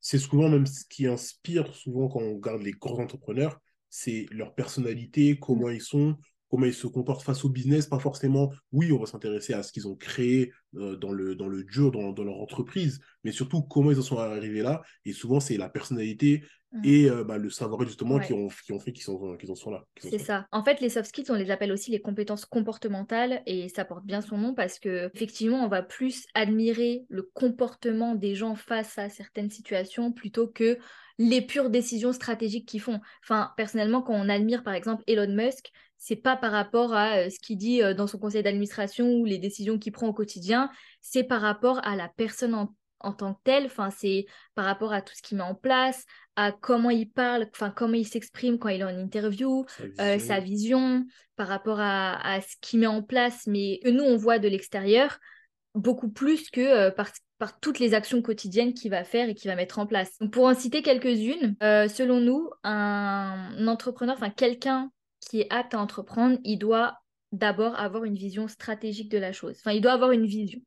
c'est 0.00 0.18
souvent 0.18 0.48
même 0.48 0.66
ce 0.66 0.84
qui 0.88 1.06
inspire 1.06 1.74
souvent 1.74 2.08
quand 2.08 2.22
on 2.22 2.36
regarde 2.36 2.62
les 2.62 2.72
grands 2.72 2.98
entrepreneurs, 2.98 3.58
c'est 3.90 4.26
leur 4.30 4.54
personnalité, 4.54 5.38
comment 5.38 5.68
ils 5.68 5.82
sont, 5.82 6.16
comment 6.50 6.66
ils 6.66 6.74
se 6.74 6.86
comportent 6.86 7.22
face 7.22 7.44
au 7.44 7.48
business, 7.48 7.86
pas 7.86 7.98
forcément, 7.98 8.52
oui, 8.72 8.92
on 8.92 8.98
va 8.98 9.06
s'intéresser 9.06 9.54
à 9.54 9.62
ce 9.62 9.72
qu'ils 9.72 9.88
ont 9.88 9.96
créé 9.96 10.52
euh, 10.76 10.96
dans, 10.96 11.12
le, 11.12 11.34
dans 11.34 11.48
le 11.48 11.64
dur, 11.64 11.90
dans, 11.90 12.12
dans, 12.12 12.24
leur 12.24 12.40
entreprise, 12.40 13.00
mais 13.24 13.32
surtout 13.32 13.62
comment 13.62 13.90
ils 13.90 13.98
en 13.98 14.02
sont 14.02 14.18
arrivés 14.18 14.62
là. 14.62 14.82
Et 15.04 15.12
souvent, 15.12 15.40
c'est 15.40 15.56
la 15.56 15.68
personnalité 15.68 16.44
mmh. 16.72 16.80
et 16.84 17.10
euh, 17.10 17.24
bah, 17.24 17.38
le 17.38 17.50
savoir 17.50 17.86
justement 17.86 18.18
qui, 18.18 18.32
ont, 18.32 18.48
qui 18.64 18.72
ont 18.72 18.80
fait 18.80 18.92
qu'ils 18.92 19.10
en 19.10 19.54
sont 19.54 19.70
là. 19.70 19.84
C'est 19.98 20.18
ça. 20.18 20.46
En 20.52 20.64
fait, 20.64 20.80
les 20.80 20.88
soft 20.88 21.08
skills, 21.08 21.30
on 21.30 21.34
les 21.34 21.50
appelle 21.50 21.72
aussi 21.72 21.90
les 21.90 22.00
compétences 22.00 22.46
comportementales 22.46 23.42
et 23.46 23.68
ça 23.68 23.84
porte 23.84 24.04
bien 24.04 24.20
son 24.20 24.38
nom 24.38 24.54
parce 24.54 24.78
que 24.78 25.10
effectivement, 25.14 25.64
on 25.64 25.68
va 25.68 25.82
plus 25.82 26.24
admirer 26.34 27.04
le 27.08 27.22
comportement 27.34 28.14
des 28.14 28.34
gens 28.34 28.54
face 28.54 28.98
à 28.98 29.08
certaines 29.08 29.50
situations 29.50 30.12
plutôt 30.12 30.48
que 30.48 30.78
les 31.18 31.42
pures 31.42 31.68
décisions 31.68 32.12
stratégiques 32.12 32.66
qu'ils 32.66 32.80
font. 32.80 33.00
Enfin, 33.24 33.52
personnellement, 33.56 34.02
quand 34.02 34.14
on 34.14 34.28
admire 34.28 34.62
par 34.62 34.74
exemple 34.74 35.02
Elon 35.06 35.34
Musk, 35.34 35.72
c'est 35.98 36.16
pas 36.16 36.36
par 36.36 36.52
rapport 36.52 36.94
à 36.94 37.18
euh, 37.18 37.30
ce 37.30 37.38
qu'il 37.40 37.58
dit 37.58 37.82
euh, 37.82 37.92
dans 37.92 38.06
son 38.06 38.18
conseil 38.18 38.42
d'administration 38.42 39.12
ou 39.14 39.24
les 39.24 39.38
décisions 39.38 39.78
qu'il 39.78 39.92
prend 39.92 40.08
au 40.08 40.12
quotidien, 40.12 40.70
c'est 41.00 41.24
par 41.24 41.42
rapport 41.42 41.84
à 41.84 41.96
la 41.96 42.08
personne 42.08 42.54
en, 42.54 43.12
tant 43.12 43.34
que 43.34 43.40
telle, 43.44 43.66
enfin, 43.66 43.90
c'est 43.90 44.26
par 44.54 44.64
rapport 44.64 44.92
à 44.92 45.02
tout 45.02 45.14
ce 45.14 45.22
qu'il 45.22 45.36
met 45.36 45.44
en 45.44 45.54
place, 45.54 46.04
à 46.36 46.52
comment 46.52 46.90
il 46.90 47.10
parle, 47.10 47.48
enfin, 47.52 47.70
comment 47.70 47.94
il 47.94 48.06
s'exprime 48.06 48.58
quand 48.58 48.68
il 48.68 48.80
est 48.80 48.84
en 48.84 48.96
interview, 48.96 49.66
sa 49.98 50.40
vision, 50.40 50.98
euh, 50.98 51.02
par 51.36 51.48
rapport 51.48 51.78
à, 51.80 52.40
ce 52.40 52.56
qu'il 52.60 52.80
met 52.80 52.86
en 52.86 53.02
place, 53.02 53.46
mais 53.46 53.80
que 53.84 53.88
nous, 53.88 54.02
on 54.02 54.16
voit 54.16 54.38
de 54.38 54.48
l'extérieur, 54.48 55.18
beaucoup 55.74 56.08
plus 56.08 56.50
que 56.50 56.90
par, 56.90 57.10
par, 57.38 57.60
toutes 57.60 57.78
les 57.78 57.94
actions 57.94 58.20
quotidiennes 58.20 58.74
qu'il 58.74 58.90
va 58.90 59.04
faire 59.04 59.28
et 59.28 59.34
qu'il 59.36 59.48
va 59.48 59.56
mettre 59.56 59.78
en 59.78 59.86
place. 59.86 60.18
Donc, 60.18 60.32
pour 60.32 60.46
en 60.46 60.54
citer 60.54 60.82
quelques-unes, 60.82 61.54
selon 61.60 62.20
nous, 62.20 62.50
un 62.64 63.66
entrepreneur, 63.68 64.16
enfin 64.16 64.30
quelqu'un 64.30 64.90
qui 65.28 65.40
est 65.40 65.52
apte 65.52 65.74
à 65.74 65.78
entreprendre, 65.78 66.38
il 66.44 66.58
doit 66.58 66.98
d'abord 67.32 67.78
avoir 67.78 68.04
une 68.04 68.16
vision 68.16 68.48
stratégique 68.48 69.10
de 69.10 69.18
la 69.18 69.32
chose. 69.32 69.56
Enfin, 69.58 69.72
il 69.72 69.80
doit 69.80 69.92
avoir 69.92 70.12
une 70.12 70.26
vision. 70.26 70.60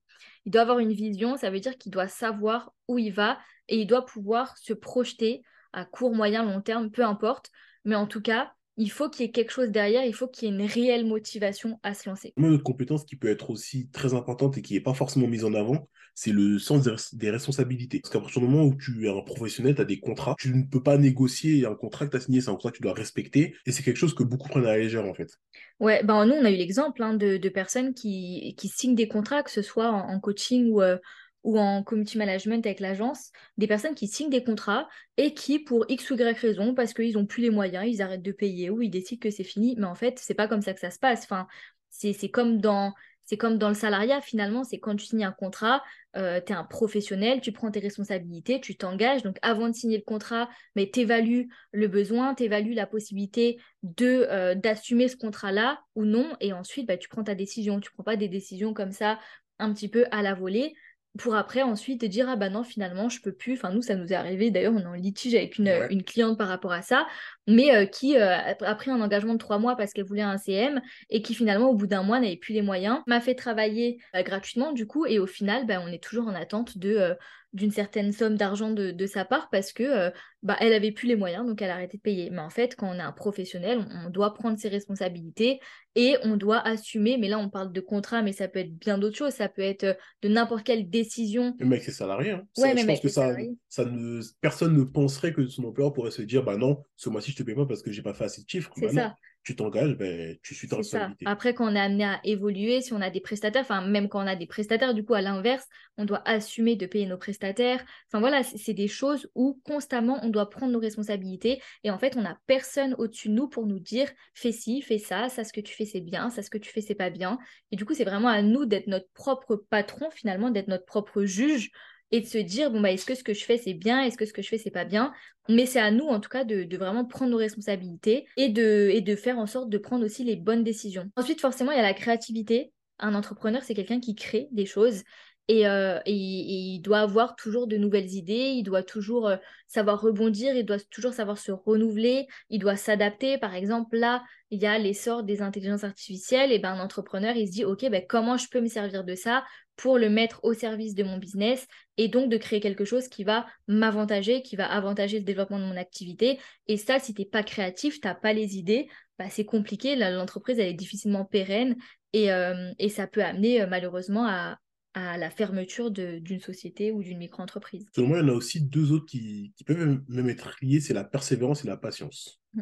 Il 0.45 0.51
doit 0.51 0.61
avoir 0.61 0.79
une 0.79 0.93
vision, 0.93 1.37
ça 1.37 1.49
veut 1.49 1.59
dire 1.59 1.77
qu'il 1.77 1.91
doit 1.91 2.07
savoir 2.07 2.71
où 2.87 2.97
il 2.97 3.11
va 3.11 3.39
et 3.67 3.79
il 3.79 3.87
doit 3.87 4.05
pouvoir 4.05 4.57
se 4.57 4.73
projeter 4.73 5.41
à 5.73 5.85
court, 5.85 6.13
moyen, 6.13 6.43
long 6.43 6.61
terme, 6.61 6.91
peu 6.91 7.03
importe. 7.03 7.49
Mais 7.85 7.95
en 7.95 8.05
tout 8.05 8.21
cas, 8.21 8.53
il 8.81 8.89
faut 8.89 9.09
qu'il 9.09 9.25
y 9.25 9.29
ait 9.29 9.31
quelque 9.31 9.51
chose 9.51 9.69
derrière, 9.69 10.03
il 10.03 10.13
faut 10.13 10.27
qu'il 10.27 10.49
y 10.49 10.51
ait 10.51 10.55
une 10.55 10.65
réelle 10.65 11.05
motivation 11.05 11.79
à 11.83 11.93
se 11.93 12.09
lancer. 12.09 12.33
Une 12.35 12.47
autre 12.47 12.63
compétence 12.63 13.05
qui 13.05 13.15
peut 13.15 13.29
être 13.29 13.51
aussi 13.51 13.89
très 13.89 14.15
importante 14.15 14.57
et 14.57 14.63
qui 14.63 14.73
n'est 14.73 14.81
pas 14.81 14.95
forcément 14.95 15.27
mise 15.27 15.45
en 15.45 15.53
avant, 15.53 15.87
c'est 16.15 16.31
le 16.31 16.57
sens 16.57 17.13
des 17.13 17.29
responsabilités. 17.29 17.99
Parce 17.99 18.11
qu'à 18.11 18.19
partir 18.19 18.41
du 18.41 18.47
moment 18.47 18.65
où 18.65 18.75
tu 18.75 19.05
es 19.05 19.09
un 19.09 19.21
professionnel, 19.21 19.75
tu 19.75 19.81
as 19.81 19.85
des 19.85 19.99
contrats, 19.99 20.35
tu 20.39 20.51
ne 20.53 20.63
peux 20.63 20.81
pas 20.81 20.97
négocier 20.97 21.65
un 21.67 21.75
contrat 21.75 22.07
que 22.07 22.11
tu 22.11 22.17
as 22.17 22.21
signé, 22.21 22.41
c'est 22.41 22.49
un 22.49 22.53
contrat 22.53 22.71
que 22.71 22.77
tu 22.77 22.81
dois 22.81 22.93
respecter. 22.93 23.55
Et 23.67 23.71
c'est 23.71 23.83
quelque 23.83 23.97
chose 23.97 24.15
que 24.15 24.23
beaucoup 24.23 24.49
prennent 24.49 24.65
à 24.65 24.71
la 24.71 24.79
légère, 24.79 25.05
en 25.05 25.13
fait. 25.13 25.37
Ouais, 25.79 26.03
ben 26.03 26.25
nous, 26.25 26.33
on 26.33 26.43
a 26.43 26.49
eu 26.49 26.55
l'exemple 26.55 27.03
hein, 27.03 27.13
de, 27.13 27.49
personnes 27.49 27.93
qui, 27.93 28.55
qui, 28.57 28.67
signent 28.67 28.95
des 28.95 29.07
contrats, 29.07 29.43
que 29.43 29.51
ce 29.51 29.61
soit 29.61 29.89
en, 29.89 30.19
coaching 30.19 30.71
ou, 30.71 30.81
euh, 30.81 30.97
ou 31.43 31.59
en 31.59 31.83
community 31.83 32.17
management 32.17 32.65
avec 32.65 32.79
l'agence, 32.79 33.31
des 33.57 33.67
personnes 33.67 33.95
qui 33.95 34.07
signent 34.07 34.29
des 34.29 34.43
contrats 34.43 34.87
et 35.17 35.33
qui, 35.33 35.59
pour 35.59 35.85
X 35.89 36.11
ou 36.11 36.15
Y 36.15 36.37
raison, 36.37 36.73
parce 36.73 36.93
qu'ils 36.93 37.13
n'ont 37.13 37.25
plus 37.25 37.41
les 37.41 37.49
moyens, 37.49 37.85
ils 37.87 38.01
arrêtent 38.01 38.21
de 38.21 38.31
payer 38.31 38.69
ou 38.69 38.81
ils 38.81 38.89
décident 38.89 39.19
que 39.19 39.31
c'est 39.31 39.43
fini. 39.43 39.75
Mais 39.77 39.87
en 39.87 39.95
fait, 39.95 40.19
c'est 40.19 40.33
pas 40.33 40.47
comme 40.47 40.61
ça 40.61 40.73
que 40.73 40.79
ça 40.79 40.91
se 40.91 40.99
passe. 40.99 41.23
Enfin, 41.23 41.47
c'est 41.89 42.29
comme 42.29 42.59
dans 42.59 42.93
c'est 43.31 43.37
comme 43.37 43.57
dans 43.57 43.69
le 43.69 43.75
salariat, 43.75 44.19
finalement, 44.19 44.65
c'est 44.65 44.79
quand 44.79 44.93
tu 44.97 45.05
signes 45.05 45.23
un 45.23 45.31
contrat, 45.31 45.81
euh, 46.17 46.41
tu 46.45 46.51
es 46.51 46.55
un 46.55 46.65
professionnel, 46.65 47.39
tu 47.39 47.53
prends 47.53 47.71
tes 47.71 47.79
responsabilités, 47.79 48.59
tu 48.59 48.75
t'engages. 48.75 49.23
Donc 49.23 49.37
avant 49.41 49.69
de 49.69 49.73
signer 49.73 49.95
le 49.95 50.03
contrat, 50.03 50.49
mais 50.75 50.89
tu 50.91 50.99
évalues 51.01 51.47
le 51.71 51.87
besoin, 51.87 52.35
tu 52.35 52.43
évalues 52.43 52.73
la 52.73 52.87
possibilité 52.87 53.57
de 53.83 54.27
euh, 54.29 54.53
d'assumer 54.53 55.07
ce 55.07 55.15
contrat-là 55.15 55.79
ou 55.95 56.03
non. 56.03 56.35
Et 56.41 56.51
ensuite, 56.51 56.87
bah, 56.87 56.97
tu 56.97 57.07
prends 57.07 57.23
ta 57.23 57.33
décision. 57.33 57.79
Tu 57.79 57.89
prends 57.91 58.03
pas 58.03 58.17
des 58.17 58.27
décisions 58.27 58.73
comme 58.73 58.91
ça 58.91 59.17
un 59.59 59.73
petit 59.73 59.87
peu 59.87 60.05
à 60.11 60.21
la 60.21 60.33
volée 60.33 60.73
pour 61.17 61.35
après 61.35 61.61
ensuite 61.61 62.05
dire 62.05 62.27
ah 62.29 62.35
bah 62.35 62.49
non 62.49 62.63
finalement 62.63 63.09
je 63.09 63.21
peux 63.21 63.33
plus. 63.33 63.53
Enfin 63.53 63.71
nous 63.71 63.81
ça 63.81 63.95
nous 63.95 64.11
est 64.13 64.15
arrivé. 64.15 64.51
D'ailleurs 64.51 64.73
on 64.73 64.79
est 64.79 64.85
en 64.85 64.93
litige 64.93 65.35
avec 65.35 65.57
une, 65.57 65.87
une 65.89 66.03
cliente 66.03 66.37
par 66.37 66.47
rapport 66.47 66.71
à 66.71 66.81
ça 66.81 67.07
mais 67.51 67.75
euh, 67.75 67.85
qui 67.85 68.17
euh, 68.17 68.37
a 68.37 68.75
pris 68.75 68.91
un 68.91 69.01
engagement 69.01 69.33
de 69.33 69.39
trois 69.39 69.59
mois 69.59 69.75
parce 69.75 69.93
qu'elle 69.93 70.05
voulait 70.05 70.21
un 70.21 70.37
CM 70.37 70.81
et 71.09 71.21
qui 71.21 71.33
finalement 71.33 71.69
au 71.69 71.75
bout 71.75 71.87
d'un 71.87 72.03
mois 72.03 72.19
n'avait 72.19 72.37
plus 72.37 72.53
les 72.53 72.61
moyens 72.61 72.99
m'a 73.07 73.21
fait 73.21 73.35
travailler 73.35 73.99
euh, 74.15 74.23
gratuitement 74.23 74.71
du 74.71 74.87
coup 74.87 75.05
et 75.05 75.19
au 75.19 75.27
final 75.27 75.65
bah, 75.65 75.81
on 75.85 75.87
est 75.87 76.01
toujours 76.03 76.27
en 76.27 76.35
attente 76.35 76.77
de 76.77 77.15
d'une 77.53 77.71
certaine 77.71 78.13
somme 78.13 78.35
d'argent 78.35 78.71
de, 78.71 79.05
sa 79.05 79.25
part 79.25 79.49
parce 79.49 79.73
que 79.73 79.83
euh, 79.83 80.09
bah, 80.41 80.55
elle 80.61 80.73
avait 80.73 80.91
plus 80.91 81.07
les 81.07 81.17
moyens, 81.17 81.45
donc 81.45 81.61
elle 81.61 81.69
a 81.69 81.73
arrêté 81.73 81.97
de 81.97 82.01
payer. 82.01 82.29
Mais 82.29 82.39
en 82.39 82.49
fait, 82.49 82.75
quand 82.75 82.89
on 82.89 82.93
est 82.93 83.01
un 83.01 83.11
professionnel, 83.11 83.85
on, 84.05 84.09
doit 84.09 84.33
prendre 84.33 84.57
ses 84.57 84.69
responsabilités 84.69 85.59
et 85.95 86.15
on 86.23 86.37
doit 86.37 86.65
assumer. 86.65 87.17
Mais 87.17 87.27
là, 87.27 87.37
on 87.39 87.49
parle 87.49 87.73
de 87.73 87.81
contrat, 87.81 88.21
mais 88.21 88.31
ça 88.31 88.47
peut 88.47 88.59
être 88.59 88.73
bien 88.73 88.97
d'autres 88.97 89.17
choses. 89.17 89.33
Ça 89.33 89.49
peut 89.49 89.61
être 89.61 89.83
euh, 89.83 89.93
de 90.21 90.29
n'importe 90.29 90.63
quelle 90.63 90.89
décision. 90.89 91.53
Le 91.59 91.65
mec, 91.65 91.83
c'est 91.83 91.91
salarié. 91.91 92.31
Hein. 92.31 92.43
Ouais, 92.57 92.75
je 92.77 92.85
pense 92.85 93.01
que 93.01 93.09
ça, 93.09 93.35
ça 93.67 93.83
ne, 93.83 94.21
personne 94.39 94.77
ne 94.77 94.83
penserait 94.83 95.33
que 95.33 95.45
son 95.45 95.65
employeur 95.65 95.91
pourrait 95.91 96.11
se 96.11 96.21
dire 96.21 96.43
bah 96.43 96.55
non, 96.55 96.83
ce 96.95 97.09
mois-ci, 97.09 97.31
je 97.31 97.37
te 97.37 97.40
paye 97.43 97.55
pas 97.55 97.65
parce 97.65 97.81
que 97.81 97.91
j'ai 97.91 98.01
pas 98.01 98.13
fait 98.13 98.25
assez 98.25 98.43
de 98.43 98.49
chiffres. 98.49 98.71
C'est 98.75 98.87
bah 98.87 98.93
ça 98.93 99.15
tu 99.43 99.55
t'engages, 99.55 99.97
ben, 99.97 100.37
tu 100.43 100.53
suis 100.53 100.67
ta 100.67 100.77
responsabilité. 100.77 101.25
Après, 101.27 101.53
quand 101.53 101.71
on 101.71 101.75
est 101.75 101.79
amené 101.79 102.03
à 102.03 102.19
évoluer, 102.23 102.81
si 102.81 102.93
on 102.93 103.01
a 103.01 103.09
des 103.09 103.21
prestataires, 103.21 103.63
enfin, 103.63 103.81
même 103.81 104.07
quand 104.07 104.23
on 104.23 104.27
a 104.27 104.35
des 104.35 104.45
prestataires, 104.45 104.93
du 104.93 105.03
coup, 105.03 105.15
à 105.15 105.21
l'inverse, 105.21 105.67
on 105.97 106.05
doit 106.05 106.21
assumer 106.27 106.75
de 106.75 106.85
payer 106.85 107.07
nos 107.07 107.17
prestataires. 107.17 107.83
Enfin, 108.07 108.19
voilà, 108.19 108.43
c'est 108.43 108.73
des 108.73 108.87
choses 108.87 109.29
où 109.33 109.59
constamment, 109.65 110.19
on 110.23 110.29
doit 110.29 110.49
prendre 110.49 110.71
nos 110.71 110.79
responsabilités. 110.79 111.59
Et 111.83 111.89
en 111.89 111.97
fait, 111.97 112.15
on 112.17 112.21
n'a 112.21 112.37
personne 112.45 112.93
au-dessus 112.99 113.29
de 113.29 113.33
nous 113.33 113.47
pour 113.47 113.65
nous 113.65 113.79
dire 113.79 114.09
fais 114.35 114.51
ci, 114.51 114.81
fais 114.81 114.99
ça, 114.99 115.27
ça, 115.29 115.43
ce 115.43 115.53
que 115.53 115.61
tu 115.61 115.73
fais, 115.73 115.85
c'est 115.85 116.01
bien, 116.01 116.29
ça, 116.29 116.43
ce 116.43 116.51
que 116.51 116.59
tu 116.59 116.71
fais, 116.71 116.81
c'est 116.81 116.95
pas 116.95 117.09
bien. 117.09 117.39
Et 117.71 117.75
du 117.75 117.85
coup, 117.85 117.95
c'est 117.95 118.05
vraiment 118.05 118.29
à 118.29 118.43
nous 118.43 118.65
d'être 118.65 118.87
notre 118.87 119.09
propre 119.13 119.55
patron, 119.55 120.11
finalement, 120.11 120.51
d'être 120.51 120.67
notre 120.67 120.85
propre 120.85 121.23
juge 121.23 121.71
et 122.11 122.21
de 122.21 122.25
se 122.25 122.37
dire 122.37 122.71
bon 122.71 122.81
bah 122.81 122.91
est-ce 122.91 123.05
que 123.05 123.15
ce 123.15 123.23
que 123.23 123.33
je 123.33 123.43
fais 123.43 123.57
c'est 123.57 123.73
bien 123.73 124.01
est-ce 124.03 124.17
que 124.17 124.25
ce 124.25 124.33
que 124.33 124.41
je 124.41 124.49
fais 124.49 124.57
c'est 124.57 124.71
pas 124.71 124.85
bien? 124.85 125.13
Mais 125.49 125.65
c'est 125.65 125.79
à 125.79 125.91
nous 125.91 126.05
en 126.05 126.19
tout 126.19 126.29
cas 126.29 126.43
de, 126.43 126.75
vraiment 126.77 127.05
prendre 127.05 127.31
nos 127.31 127.37
responsabilités 127.37 128.25
et 128.37 128.49
de, 128.49 128.89
et 128.91 129.01
de 129.01 129.15
faire 129.15 129.39
en 129.39 129.47
sorte 129.47 129.69
de 129.69 129.77
prendre 129.77 130.05
aussi 130.05 130.23
les 130.23 130.35
bonnes 130.35 130.63
décisions. 130.63 131.09
Ensuite 131.15 131.41
forcément 131.41 131.71
il 131.71 131.77
y 131.77 131.79
a 131.79 131.83
la 131.83 131.93
créativité. 131.93 132.71
Un 132.99 133.15
entrepreneur 133.15 133.63
c'est 133.63 133.73
quelqu'un 133.73 133.99
qui 133.99 134.15
crée 134.15 134.47
des 134.51 134.65
choses 134.65 135.03
et, 135.47 135.67
euh, 135.67 135.99
il 136.05 136.79
doit 136.81 136.99
avoir 136.99 137.35
toujours 137.35 137.67
de 137.67 137.75
nouvelles 137.75 138.11
idées, 138.13 138.53
il 138.55 138.63
doit 138.63 138.83
toujours 138.83 139.27
euh, 139.27 139.35
savoir 139.67 139.99
rebondir, 139.99 140.55
il 140.55 140.65
doit 140.65 140.79
toujours 140.89 141.13
savoir 141.13 141.37
se 141.37 141.51
renouveler, 141.51 142.27
il 142.49 142.59
doit 142.59 142.77
s'adapter. 142.77 143.37
Par 143.37 143.53
exemple, 143.53 143.97
là, 143.97 144.23
il 144.49 144.61
y 144.61 144.65
a 144.65 144.77
l'essor 144.77 145.23
des 145.23 145.41
intelligences 145.41 145.83
artificielles, 145.83 146.53
et 146.53 146.59
ben 146.59 146.73
un 146.73 146.79
entrepreneur, 146.79 147.35
il 147.35 147.47
se 147.47 147.51
dit, 147.51 147.65
OK, 147.65 147.81
ben, 147.89 148.01
comment 148.07 148.37
je 148.37 148.47
peux 148.49 148.61
me 148.61 148.67
servir 148.67 149.03
de 149.03 149.15
ça? 149.15 149.43
Pour 149.81 149.97
le 149.97 150.11
mettre 150.11 150.39
au 150.43 150.53
service 150.53 150.93
de 150.93 151.03
mon 151.03 151.17
business 151.17 151.65
et 151.97 152.07
donc 152.07 152.29
de 152.29 152.37
créer 152.37 152.59
quelque 152.59 152.85
chose 152.85 153.07
qui 153.07 153.23
va 153.23 153.47
m'avantager, 153.67 154.43
qui 154.43 154.55
va 154.55 154.71
avantager 154.71 155.17
le 155.17 155.25
développement 155.25 155.57
de 155.57 155.65
mon 155.65 155.75
activité. 155.75 156.37
Et 156.67 156.77
ça, 156.77 156.99
si 156.99 157.15
tu 157.15 157.21
n'es 157.21 157.27
pas 157.27 157.41
créatif, 157.41 157.99
tu 157.99 158.07
n'as 158.07 158.13
pas 158.13 158.31
les 158.31 158.57
idées, 158.57 158.87
bah, 159.17 159.25
c'est 159.31 159.43
compliqué, 159.43 159.95
l'entreprise, 159.95 160.59
elle 160.59 160.67
est 160.67 160.75
difficilement 160.75 161.25
pérenne 161.25 161.75
et, 162.13 162.31
euh, 162.31 162.71
et 162.77 162.89
ça 162.89 163.07
peut 163.07 163.23
amener 163.23 163.65
malheureusement 163.65 164.27
à, 164.27 164.59
à 164.93 165.17
la 165.17 165.31
fermeture 165.31 165.89
d'une 165.89 166.39
société 166.39 166.91
ou 166.91 167.01
d'une 167.01 167.17
micro-entreprise. 167.17 167.87
Selon 167.95 168.09
moi, 168.09 168.19
il 168.19 168.21
y 168.21 168.29
en 168.29 168.33
a 168.33 168.35
aussi 168.35 168.61
deux 168.61 168.91
autres 168.91 169.07
qui, 169.07 169.51
qui 169.57 169.63
peuvent 169.63 169.99
même 170.07 170.29
être 170.29 170.55
liés, 170.61 170.79
c'est 170.79 170.93
la 170.93 171.03
persévérance 171.03 171.65
et 171.65 171.67
la 171.67 171.77
patience. 171.77 172.39
Mm. 172.53 172.61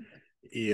Et 0.52 0.74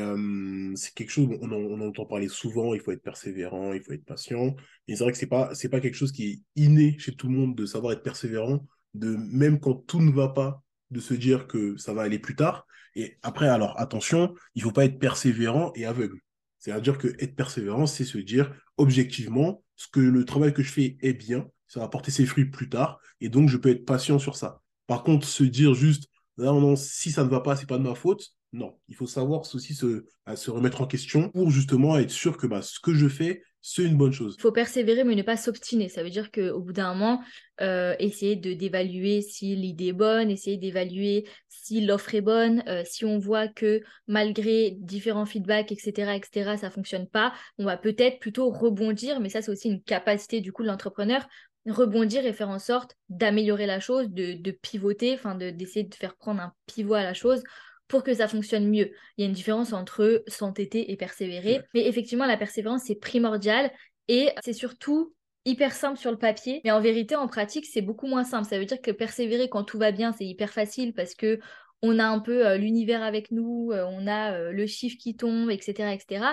c'est 0.75 0.93
quelque 0.93 1.09
chose, 1.09 1.27
on 1.41 1.51
on 1.51 1.81
entend 1.81 2.05
parler 2.05 2.27
souvent, 2.29 2.73
il 2.73 2.81
faut 2.81 2.91
être 2.91 3.03
persévérant, 3.03 3.73
il 3.73 3.81
faut 3.83 3.93
être 3.93 4.05
patient. 4.05 4.55
Et 4.87 4.95
c'est 4.95 5.03
vrai 5.03 5.11
que 5.11 5.17
ce 5.17 5.25
n'est 5.25 5.29
pas, 5.29 5.51
pas 5.71 5.81
quelque 5.81 5.95
chose 5.95 6.11
qui 6.11 6.25
est 6.31 6.41
inné 6.55 6.97
chez 6.99 7.13
tout 7.13 7.27
le 7.27 7.33
monde 7.33 7.55
de 7.55 7.65
savoir 7.65 7.93
être 7.93 8.03
persévérant, 8.03 8.65
de 8.93 9.15
même 9.15 9.59
quand 9.59 9.75
tout 9.75 10.01
ne 10.01 10.11
va 10.11 10.29
pas, 10.29 10.63
de 10.91 10.99
se 10.99 11.13
dire 11.13 11.47
que 11.47 11.75
ça 11.77 11.93
va 11.93 12.03
aller 12.03 12.19
plus 12.19 12.35
tard. 12.35 12.65
Et 12.95 13.17
après, 13.23 13.47
alors 13.47 13.79
attention, 13.79 14.33
il 14.55 14.61
faut 14.61 14.71
pas 14.71 14.85
être 14.85 14.99
persévérant 14.99 15.71
et 15.75 15.85
aveugle. 15.85 16.19
C'est-à-dire 16.59 16.97
que 16.97 17.09
être 17.19 17.35
persévérant, 17.35 17.85
c'est 17.85 18.05
se 18.05 18.17
dire 18.17 18.53
objectivement, 18.77 19.63
ce 19.75 19.87
que 19.87 19.99
le 19.99 20.25
travail 20.25 20.53
que 20.53 20.63
je 20.63 20.71
fais 20.71 20.97
est 21.01 21.13
bien, 21.13 21.47
ça 21.67 21.79
va 21.79 21.87
porter 21.87 22.11
ses 22.11 22.25
fruits 22.25 22.45
plus 22.45 22.69
tard, 22.69 22.99
et 23.19 23.29
donc 23.29 23.49
je 23.49 23.57
peux 23.57 23.69
être 23.69 23.85
patient 23.85 24.19
sur 24.19 24.35
ça. 24.35 24.61
Par 24.87 25.03
contre, 25.03 25.27
se 25.27 25.43
dire 25.43 25.73
juste, 25.73 26.07
non, 26.37 26.61
non, 26.61 26.75
si 26.75 27.11
ça 27.11 27.23
ne 27.23 27.29
va 27.29 27.41
pas, 27.41 27.55
c'est 27.55 27.67
pas 27.67 27.77
de 27.77 27.83
ma 27.83 27.95
faute, 27.95 28.34
non. 28.53 28.73
Il 28.87 28.95
faut 28.95 29.07
savoir 29.07 29.41
aussi 29.41 29.73
se, 29.73 30.05
remettre 30.49 30.81
en 30.81 30.87
question 30.87 31.29
pour 31.29 31.51
justement 31.51 31.97
être 31.97 32.11
sûr 32.11 32.37
que 32.37 32.47
bah, 32.47 32.61
ce 32.61 32.79
que 32.79 32.93
je 32.93 33.07
fais, 33.07 33.43
c'est 33.61 33.83
une 33.83 33.97
bonne 33.97 34.13
chose. 34.13 34.35
Il 34.37 34.41
faut 34.41 34.51
persévérer, 34.51 35.03
mais 35.03 35.15
ne 35.15 35.23
pas 35.23 35.37
s'obstiner. 35.37 35.89
Ça 35.89 36.03
veut 36.03 36.09
dire 36.09 36.31
qu'au 36.31 36.61
bout 36.61 36.71
d'un 36.71 36.93
moment, 36.93 37.21
euh, 37.61 37.95
essayer 37.99 38.35
d'évaluer 38.35 39.21
si 39.21 39.55
l'idée 39.55 39.87
est 39.87 39.93
bonne, 39.93 40.29
essayer 40.29 40.57
d'évaluer 40.57 41.27
si 41.49 41.81
l'offre 41.81 42.13
est 42.13 42.21
bonne. 42.21 42.63
Euh, 42.67 42.83
si 42.85 43.05
on 43.05 43.17
voit 43.17 43.47
que 43.47 43.81
malgré 44.07 44.71
différents 44.79 45.25
feedbacks, 45.25 45.71
etc., 45.71 46.15
etc., 46.15 46.57
ça 46.57 46.69
fonctionne 46.69 47.07
pas, 47.07 47.33
on 47.57 47.65
va 47.65 47.75
peut-être 47.75 48.19
plutôt 48.19 48.51
rebondir. 48.51 49.19
Mais 49.19 49.29
ça, 49.29 49.41
c'est 49.41 49.51
aussi 49.51 49.67
une 49.67 49.81
capacité 49.81 50.41
du 50.41 50.53
coup 50.53 50.61
de 50.61 50.67
l'entrepreneur 50.67 51.27
rebondir 51.67 52.25
et 52.25 52.33
faire 52.33 52.49
en 52.49 52.59
sorte 52.59 52.95
d'améliorer 53.09 53.65
la 53.65 53.79
chose, 53.79 54.09
de, 54.11 54.33
de 54.33 54.51
pivoter, 54.51 55.15
enfin 55.15 55.35
d'essayer 55.35 55.83
de 55.83 55.95
faire 55.95 56.15
prendre 56.15 56.41
un 56.41 56.53
pivot 56.67 56.93
à 56.93 57.03
la 57.03 57.15
chose 57.15 57.41
pour 57.87 58.03
que 58.03 58.13
ça 58.13 58.27
fonctionne 58.27 58.67
mieux. 58.67 58.91
Il 59.17 59.21
y 59.21 59.23
a 59.23 59.27
une 59.27 59.33
différence 59.33 59.73
entre 59.73 60.23
s'entêter 60.27 60.91
et 60.91 60.97
persévérer. 60.97 61.61
Mais 61.73 61.85
effectivement, 61.87 62.25
la 62.25 62.37
persévérance, 62.37 62.83
c'est 62.87 62.95
primordial 62.95 63.71
et 64.07 64.29
c'est 64.43 64.53
surtout 64.53 65.13
hyper 65.45 65.73
simple 65.73 65.99
sur 65.99 66.11
le 66.11 66.17
papier, 66.17 66.61
mais 66.63 66.71
en 66.71 66.81
vérité, 66.81 67.15
en 67.15 67.27
pratique, 67.27 67.65
c'est 67.65 67.81
beaucoup 67.81 68.07
moins 68.07 68.23
simple. 68.23 68.47
Ça 68.49 68.57
veut 68.57 68.65
dire 68.65 68.81
que 68.81 68.91
persévérer 68.91 69.47
quand 69.47 69.63
tout 69.63 69.77
va 69.77 69.91
bien, 69.91 70.11
c'est 70.11 70.25
hyper 70.25 70.49
facile 70.49 70.93
parce 70.93 71.13
que 71.13 71.39
on 71.81 71.99
a 71.99 72.05
un 72.05 72.19
peu 72.19 72.47
euh, 72.47 72.57
l'univers 72.57 73.03
avec 73.03 73.31
nous, 73.31 73.71
euh, 73.71 73.85
on 73.87 74.07
a 74.07 74.33
euh, 74.33 74.51
le 74.51 74.65
chiffre 74.65 74.97
qui 74.99 75.15
tombe, 75.15 75.51
etc., 75.51 75.93
etc. 75.93 76.25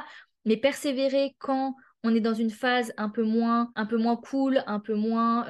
Mais 0.46 0.56
persévérer 0.56 1.36
quand 1.38 1.74
on 2.04 2.14
est 2.14 2.20
dans 2.20 2.34
une 2.34 2.50
phase 2.50 2.92
un 2.96 3.10
peu 3.10 3.22
moins, 3.22 3.70
un 3.76 3.86
peu 3.86 3.98
moins 3.98 4.16
cool, 4.16 4.64
un 4.66 4.80
peu 4.80 4.94
moins 4.94 5.46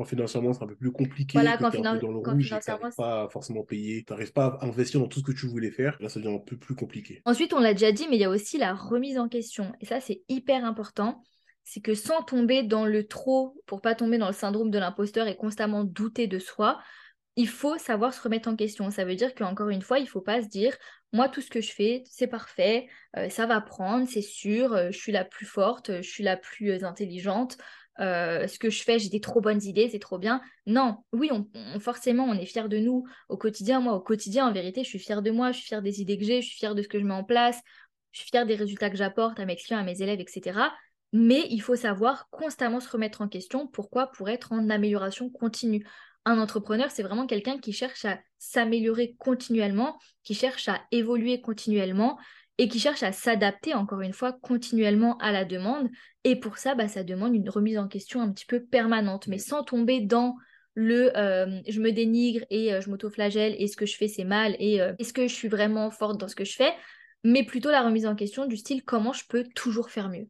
quand 0.00 0.06
financièrement 0.06 0.54
c'est 0.54 0.62
un 0.62 0.66
peu 0.66 0.76
plus 0.76 0.92
compliqué, 0.92 1.34
voilà, 1.34 1.58
quand, 1.58 1.78
dans 1.78 1.92
le 1.92 2.16
rouge 2.16 2.48
que 2.48 2.96
pas 2.96 3.28
forcément 3.28 3.64
payé, 3.64 4.02
tu 4.02 4.12
n'arrives 4.12 4.32
pas 4.32 4.58
à 4.60 4.64
investir 4.64 4.98
dans 4.98 5.08
tout 5.08 5.20
ce 5.20 5.24
que 5.24 5.32
tu 5.32 5.46
voulais 5.46 5.70
faire, 5.70 5.98
là 6.00 6.08
ça 6.08 6.20
devient 6.20 6.34
un 6.34 6.38
peu 6.38 6.56
plus 6.56 6.74
compliqué. 6.74 7.20
Ensuite, 7.26 7.52
on 7.52 7.60
l'a 7.60 7.74
déjà 7.74 7.92
dit, 7.92 8.06
mais 8.08 8.16
il 8.16 8.20
y 8.20 8.24
a 8.24 8.30
aussi 8.30 8.56
la 8.56 8.72
remise 8.72 9.18
en 9.18 9.28
question. 9.28 9.72
Et 9.80 9.84
ça, 9.84 10.00
c'est 10.00 10.22
hyper 10.30 10.64
important. 10.64 11.22
C'est 11.64 11.80
que 11.80 11.94
sans 11.94 12.22
tomber 12.22 12.62
dans 12.62 12.86
le 12.86 13.06
trop, 13.06 13.62
pour 13.66 13.82
pas 13.82 13.94
tomber 13.94 14.16
dans 14.16 14.28
le 14.28 14.32
syndrome 14.32 14.70
de 14.70 14.78
l'imposteur 14.78 15.28
et 15.28 15.36
constamment 15.36 15.84
douter 15.84 16.26
de 16.26 16.38
soi, 16.38 16.80
il 17.36 17.46
faut 17.46 17.76
savoir 17.76 18.14
se 18.14 18.22
remettre 18.22 18.48
en 18.48 18.56
question. 18.56 18.90
Ça 18.90 19.04
veut 19.04 19.16
dire 19.16 19.34
qu'encore 19.34 19.68
une 19.68 19.82
fois, 19.82 19.98
il 19.98 20.08
faut 20.08 20.22
pas 20.22 20.40
se 20.40 20.48
dire 20.48 20.74
moi 21.12 21.28
tout 21.28 21.40
ce 21.40 21.50
que 21.50 21.60
je 21.60 21.72
fais, 21.72 22.02
c'est 22.06 22.26
parfait, 22.26 22.86
euh, 23.16 23.28
ça 23.28 23.46
va 23.46 23.60
prendre, 23.60 24.08
c'est 24.08 24.22
sûr, 24.22 24.72
euh, 24.72 24.90
je 24.92 24.98
suis 24.98 25.12
la 25.12 25.24
plus 25.24 25.46
forte, 25.46 26.02
je 26.02 26.08
suis 26.08 26.22
la 26.22 26.36
plus 26.36 26.70
euh, 26.70 26.84
intelligente, 26.84 27.56
euh, 28.00 28.46
ce 28.46 28.58
que 28.58 28.70
je 28.70 28.82
fais, 28.82 28.98
j'ai 28.98 29.08
des 29.08 29.20
trop 29.20 29.40
bonnes 29.40 29.62
idées, 29.62 29.88
c'est 29.90 29.98
trop 29.98 30.18
bien. 30.18 30.40
Non, 30.66 30.98
oui, 31.12 31.30
on, 31.32 31.46
forcément, 31.80 32.24
on 32.24 32.34
est 32.34 32.46
fier 32.46 32.68
de 32.68 32.78
nous 32.78 33.04
au 33.28 33.36
quotidien. 33.36 33.80
Moi, 33.80 33.94
au 33.94 34.00
quotidien, 34.00 34.46
en 34.46 34.52
vérité, 34.52 34.82
je 34.82 34.88
suis 34.88 34.98
fière 34.98 35.22
de 35.22 35.30
moi, 35.30 35.52
je 35.52 35.58
suis 35.58 35.66
fière 35.66 35.82
des 35.82 36.00
idées 36.00 36.18
que 36.18 36.24
j'ai, 36.24 36.40
je 36.40 36.48
suis 36.48 36.58
fière 36.58 36.74
de 36.74 36.82
ce 36.82 36.88
que 36.88 36.98
je 36.98 37.04
mets 37.04 37.14
en 37.14 37.24
place, 37.24 37.60
je 38.12 38.20
suis 38.20 38.30
fière 38.30 38.46
des 38.46 38.54
résultats 38.54 38.90
que 38.90 38.96
j'apporte 38.96 39.38
à 39.38 39.44
mes 39.44 39.56
clients, 39.56 39.78
à 39.78 39.84
mes 39.84 40.00
élèves, 40.02 40.20
etc. 40.20 40.58
Mais 41.12 41.46
il 41.50 41.60
faut 41.60 41.76
savoir 41.76 42.28
constamment 42.30 42.80
se 42.80 42.88
remettre 42.88 43.20
en 43.20 43.28
question. 43.28 43.66
Pourquoi? 43.66 44.08
Pour 44.12 44.28
être 44.28 44.52
en 44.52 44.70
amélioration 44.70 45.28
continue. 45.28 45.84
Un 46.24 46.38
entrepreneur, 46.38 46.90
c'est 46.90 47.02
vraiment 47.02 47.26
quelqu'un 47.26 47.58
qui 47.58 47.72
cherche 47.72 48.04
à 48.04 48.18
s'améliorer 48.38 49.16
continuellement, 49.18 49.98
qui 50.22 50.34
cherche 50.34 50.68
à 50.68 50.80
évoluer 50.90 51.40
continuellement, 51.40 52.18
et 52.60 52.68
qui 52.68 52.78
cherche 52.78 53.02
à 53.02 53.10
s'adapter, 53.10 53.72
encore 53.72 54.02
une 54.02 54.12
fois, 54.12 54.34
continuellement 54.34 55.16
à 55.16 55.32
la 55.32 55.46
demande. 55.46 55.88
Et 56.24 56.36
pour 56.36 56.58
ça, 56.58 56.74
bah, 56.74 56.88
ça 56.88 57.02
demande 57.02 57.34
une 57.34 57.48
remise 57.48 57.78
en 57.78 57.88
question 57.88 58.20
un 58.20 58.30
petit 58.30 58.44
peu 58.44 58.62
permanente, 58.62 59.28
mais 59.28 59.38
sans 59.38 59.64
tomber 59.64 60.02
dans 60.02 60.36
le 60.74 61.16
euh, 61.16 61.62
je 61.66 61.80
me 61.80 61.90
dénigre 61.90 62.44
et 62.50 62.74
euh, 62.74 62.82
je 62.82 62.90
m'auto-flagelle 62.90 63.56
et 63.58 63.66
ce 63.66 63.76
que 63.76 63.86
je 63.86 63.96
fais 63.96 64.08
c'est 64.08 64.24
mal 64.24 64.56
et 64.58 64.80
euh, 64.80 64.92
est-ce 64.98 65.12
que 65.12 65.26
je 65.26 65.34
suis 65.34 65.48
vraiment 65.48 65.90
forte 65.90 66.20
dans 66.20 66.28
ce 66.28 66.36
que 66.36 66.44
je 66.44 66.54
fais, 66.54 66.72
mais 67.24 67.44
plutôt 67.44 67.70
la 67.70 67.82
remise 67.82 68.06
en 68.06 68.14
question 68.14 68.46
du 68.46 68.58
style 68.58 68.84
comment 68.84 69.14
je 69.14 69.24
peux 69.26 69.44
toujours 69.54 69.88
faire 69.88 70.10
mieux? 70.10 70.28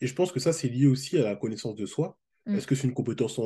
Et 0.00 0.06
je 0.06 0.14
pense 0.14 0.32
que 0.32 0.40
ça, 0.40 0.54
c'est 0.54 0.68
lié 0.68 0.86
aussi 0.86 1.18
à 1.18 1.22
la 1.22 1.36
connaissance 1.36 1.76
de 1.76 1.84
soi. 1.84 2.18
Mm. 2.46 2.56
Est-ce 2.56 2.66
que 2.66 2.74
c'est 2.74 2.88
une 2.88 2.94
compétence 2.94 3.38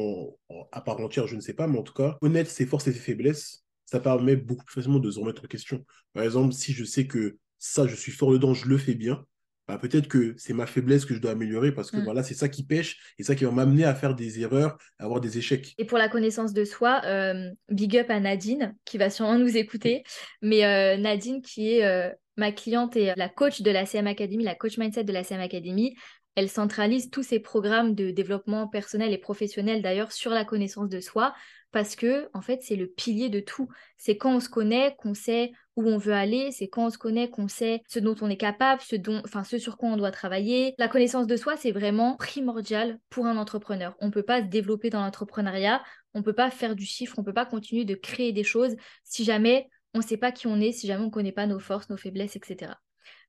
à 0.70 0.80
part 0.80 1.00
entière? 1.00 1.26
Je 1.26 1.34
ne 1.34 1.40
sais 1.40 1.54
pas, 1.54 1.66
mais 1.66 1.78
en 1.78 1.82
tout 1.82 1.92
cas, 1.92 2.16
connaître 2.20 2.50
ses 2.50 2.66
forces 2.66 2.86
et 2.86 2.92
ses 2.92 3.00
faiblesses, 3.00 3.64
ça 3.84 3.98
permet 3.98 4.36
beaucoup 4.36 4.64
plus 4.64 4.74
facilement 4.74 5.00
de 5.00 5.10
se 5.10 5.18
remettre 5.18 5.44
en 5.44 5.48
question. 5.48 5.84
Par 6.14 6.22
exemple, 6.22 6.54
si 6.54 6.72
je 6.72 6.84
sais 6.84 7.08
que 7.08 7.36
ça, 7.58 7.86
je 7.86 7.94
suis 7.94 8.12
fort 8.12 8.32
dedans, 8.32 8.54
je 8.54 8.68
le 8.68 8.78
fais 8.78 8.94
bien, 8.94 9.24
bah, 9.68 9.78
peut-être 9.78 10.06
que 10.06 10.34
c'est 10.36 10.52
ma 10.52 10.66
faiblesse 10.66 11.04
que 11.04 11.14
je 11.14 11.20
dois 11.20 11.32
améliorer 11.32 11.72
parce 11.72 11.90
que 11.90 11.96
mm. 11.96 12.04
voilà, 12.04 12.22
c'est 12.22 12.34
ça 12.34 12.48
qui 12.48 12.64
pêche 12.64 12.98
et 13.18 13.24
ça 13.24 13.34
qui 13.34 13.44
va 13.44 13.50
m'amener 13.50 13.84
à 13.84 13.94
faire 13.94 14.14
des 14.14 14.40
erreurs, 14.40 14.78
à 14.98 15.04
avoir 15.04 15.20
des 15.20 15.38
échecs. 15.38 15.74
Et 15.78 15.84
pour 15.84 15.98
la 15.98 16.08
connaissance 16.08 16.52
de 16.52 16.64
soi, 16.64 17.00
euh, 17.04 17.50
big 17.68 17.96
up 17.96 18.08
à 18.10 18.20
Nadine 18.20 18.76
qui 18.84 18.96
va 18.96 19.10
sûrement 19.10 19.38
nous 19.38 19.56
écouter, 19.56 20.04
mais 20.42 20.64
euh, 20.64 20.96
Nadine 20.96 21.42
qui 21.42 21.72
est 21.72 21.84
euh, 21.84 22.10
ma 22.36 22.52
cliente 22.52 22.96
et 22.96 23.12
la 23.16 23.28
coach 23.28 23.62
de 23.62 23.70
la 23.72 23.86
CM 23.86 24.06
Academy, 24.06 24.44
la 24.44 24.54
coach 24.54 24.78
mindset 24.78 25.04
de 25.04 25.12
la 25.12 25.24
CM 25.24 25.40
Academy, 25.40 25.96
elle 26.36 26.48
centralise 26.48 27.10
tous 27.10 27.22
ses 27.22 27.40
programmes 27.40 27.94
de 27.94 28.10
développement 28.10 28.68
personnel 28.68 29.12
et 29.12 29.18
professionnel 29.18 29.82
d'ailleurs 29.82 30.12
sur 30.12 30.30
la 30.30 30.44
connaissance 30.44 30.90
de 30.90 31.00
soi 31.00 31.34
parce 31.72 31.96
que 31.96 32.28
en 32.34 32.42
fait 32.42 32.60
c'est 32.62 32.76
le 32.76 32.86
pilier 32.86 33.30
de 33.30 33.40
tout. 33.40 33.68
C'est 33.96 34.16
quand 34.16 34.36
on 34.36 34.40
se 34.40 34.50
connaît 34.50 34.94
qu'on 34.98 35.14
sait 35.14 35.52
où 35.76 35.86
on 35.88 35.98
veut 35.98 36.14
aller, 36.14 36.50
c'est 36.52 36.68
quand 36.68 36.86
on 36.86 36.90
se 36.90 36.98
connaît 36.98 37.28
qu'on 37.28 37.48
sait 37.48 37.82
ce 37.88 37.98
dont 37.98 38.16
on 38.20 38.30
est 38.30 38.36
capable, 38.36 38.80
ce 38.80 38.96
dont 38.96 39.20
enfin 39.24 39.44
ce 39.44 39.58
sur 39.58 39.76
quoi 39.76 39.90
on 39.90 39.96
doit 39.96 40.10
travailler. 40.10 40.74
La 40.78 40.88
connaissance 40.88 41.26
de 41.26 41.36
soi, 41.36 41.56
c'est 41.56 41.72
vraiment 41.72 42.16
primordial 42.16 42.98
pour 43.10 43.26
un 43.26 43.36
entrepreneur. 43.36 43.94
On 44.00 44.06
ne 44.06 44.10
peut 44.12 44.22
pas 44.22 44.40
se 44.40 44.46
développer 44.46 44.90
dans 44.90 45.02
l'entrepreneuriat, 45.02 45.82
on 46.14 46.20
ne 46.20 46.24
peut 46.24 46.32
pas 46.32 46.50
faire 46.50 46.74
du 46.74 46.86
chiffre, 46.86 47.14
on 47.18 47.22
ne 47.22 47.26
peut 47.26 47.34
pas 47.34 47.46
continuer 47.46 47.84
de 47.84 47.94
créer 47.94 48.32
des 48.32 48.44
choses 48.44 48.74
si 49.04 49.24
jamais 49.24 49.68
on 49.94 49.98
ne 49.98 50.04
sait 50.04 50.16
pas 50.16 50.32
qui 50.32 50.46
on 50.46 50.60
est, 50.60 50.72
si 50.72 50.86
jamais 50.86 51.02
on 51.02 51.06
ne 51.06 51.10
connaît 51.10 51.32
pas 51.32 51.46
nos 51.46 51.58
forces, 51.58 51.88
nos 51.90 51.96
faiblesses, 51.96 52.36
etc. 52.36 52.72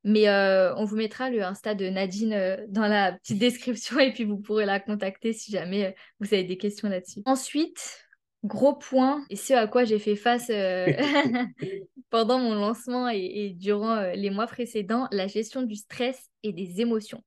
Mais 0.04 0.30
euh, 0.30 0.74
on 0.76 0.86
vous 0.86 0.96
mettra 0.96 1.30
le 1.30 1.44
Insta 1.44 1.76
de 1.76 1.90
Nadine 1.90 2.34
euh, 2.34 2.58
dans 2.70 2.88
la 2.88 3.14
petite 3.14 3.40
description 3.40 4.00
et 4.00 4.14
puis 4.14 4.24
vous 4.24 4.38
pourrez 4.38 4.66
la 4.66 4.80
contacter 4.80 5.34
si 5.34 5.52
jamais 5.52 5.88
euh, 5.88 5.92
vous 6.20 6.34
avez 6.34 6.44
des 6.44 6.58
questions 6.58 6.88
là-dessus. 6.88 7.22
Ensuite, 7.26 8.07
gros 8.44 8.76
point, 8.76 9.26
et 9.30 9.36
ce 9.36 9.54
à 9.54 9.68
quoi 9.68 9.84
j'ai 9.84 10.00
fait 10.00 10.16
face 10.16 10.50
euh, 10.50 10.86
pendant 12.10 12.40
mon 12.40 12.56
lancement 12.56 13.10
et, 13.10 13.54
durant 13.58 13.96
euh, 13.96 14.12
les 14.14 14.30
mois 14.30 14.48
précédents, 14.48 15.08
la 15.12 15.28
gestion 15.28 15.62
du 15.62 15.76
stress 15.76 16.30
et 16.44 16.54
des 16.54 16.82
émotions. 16.82 17.24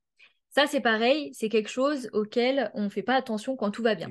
Ça, 0.50 0.66
c'est 0.66 0.80
pareil, 0.80 1.30
c'est 1.32 1.48
quelque 1.48 1.68
chose 1.68 2.08
auquel 2.12 2.70
on 2.74 2.84
ne 2.84 2.88
fait 2.88 3.02
pas 3.02 3.14
attention 3.14 3.56
quand 3.56 3.70
tout 3.70 3.82
va 3.82 3.94
bien. 3.94 4.08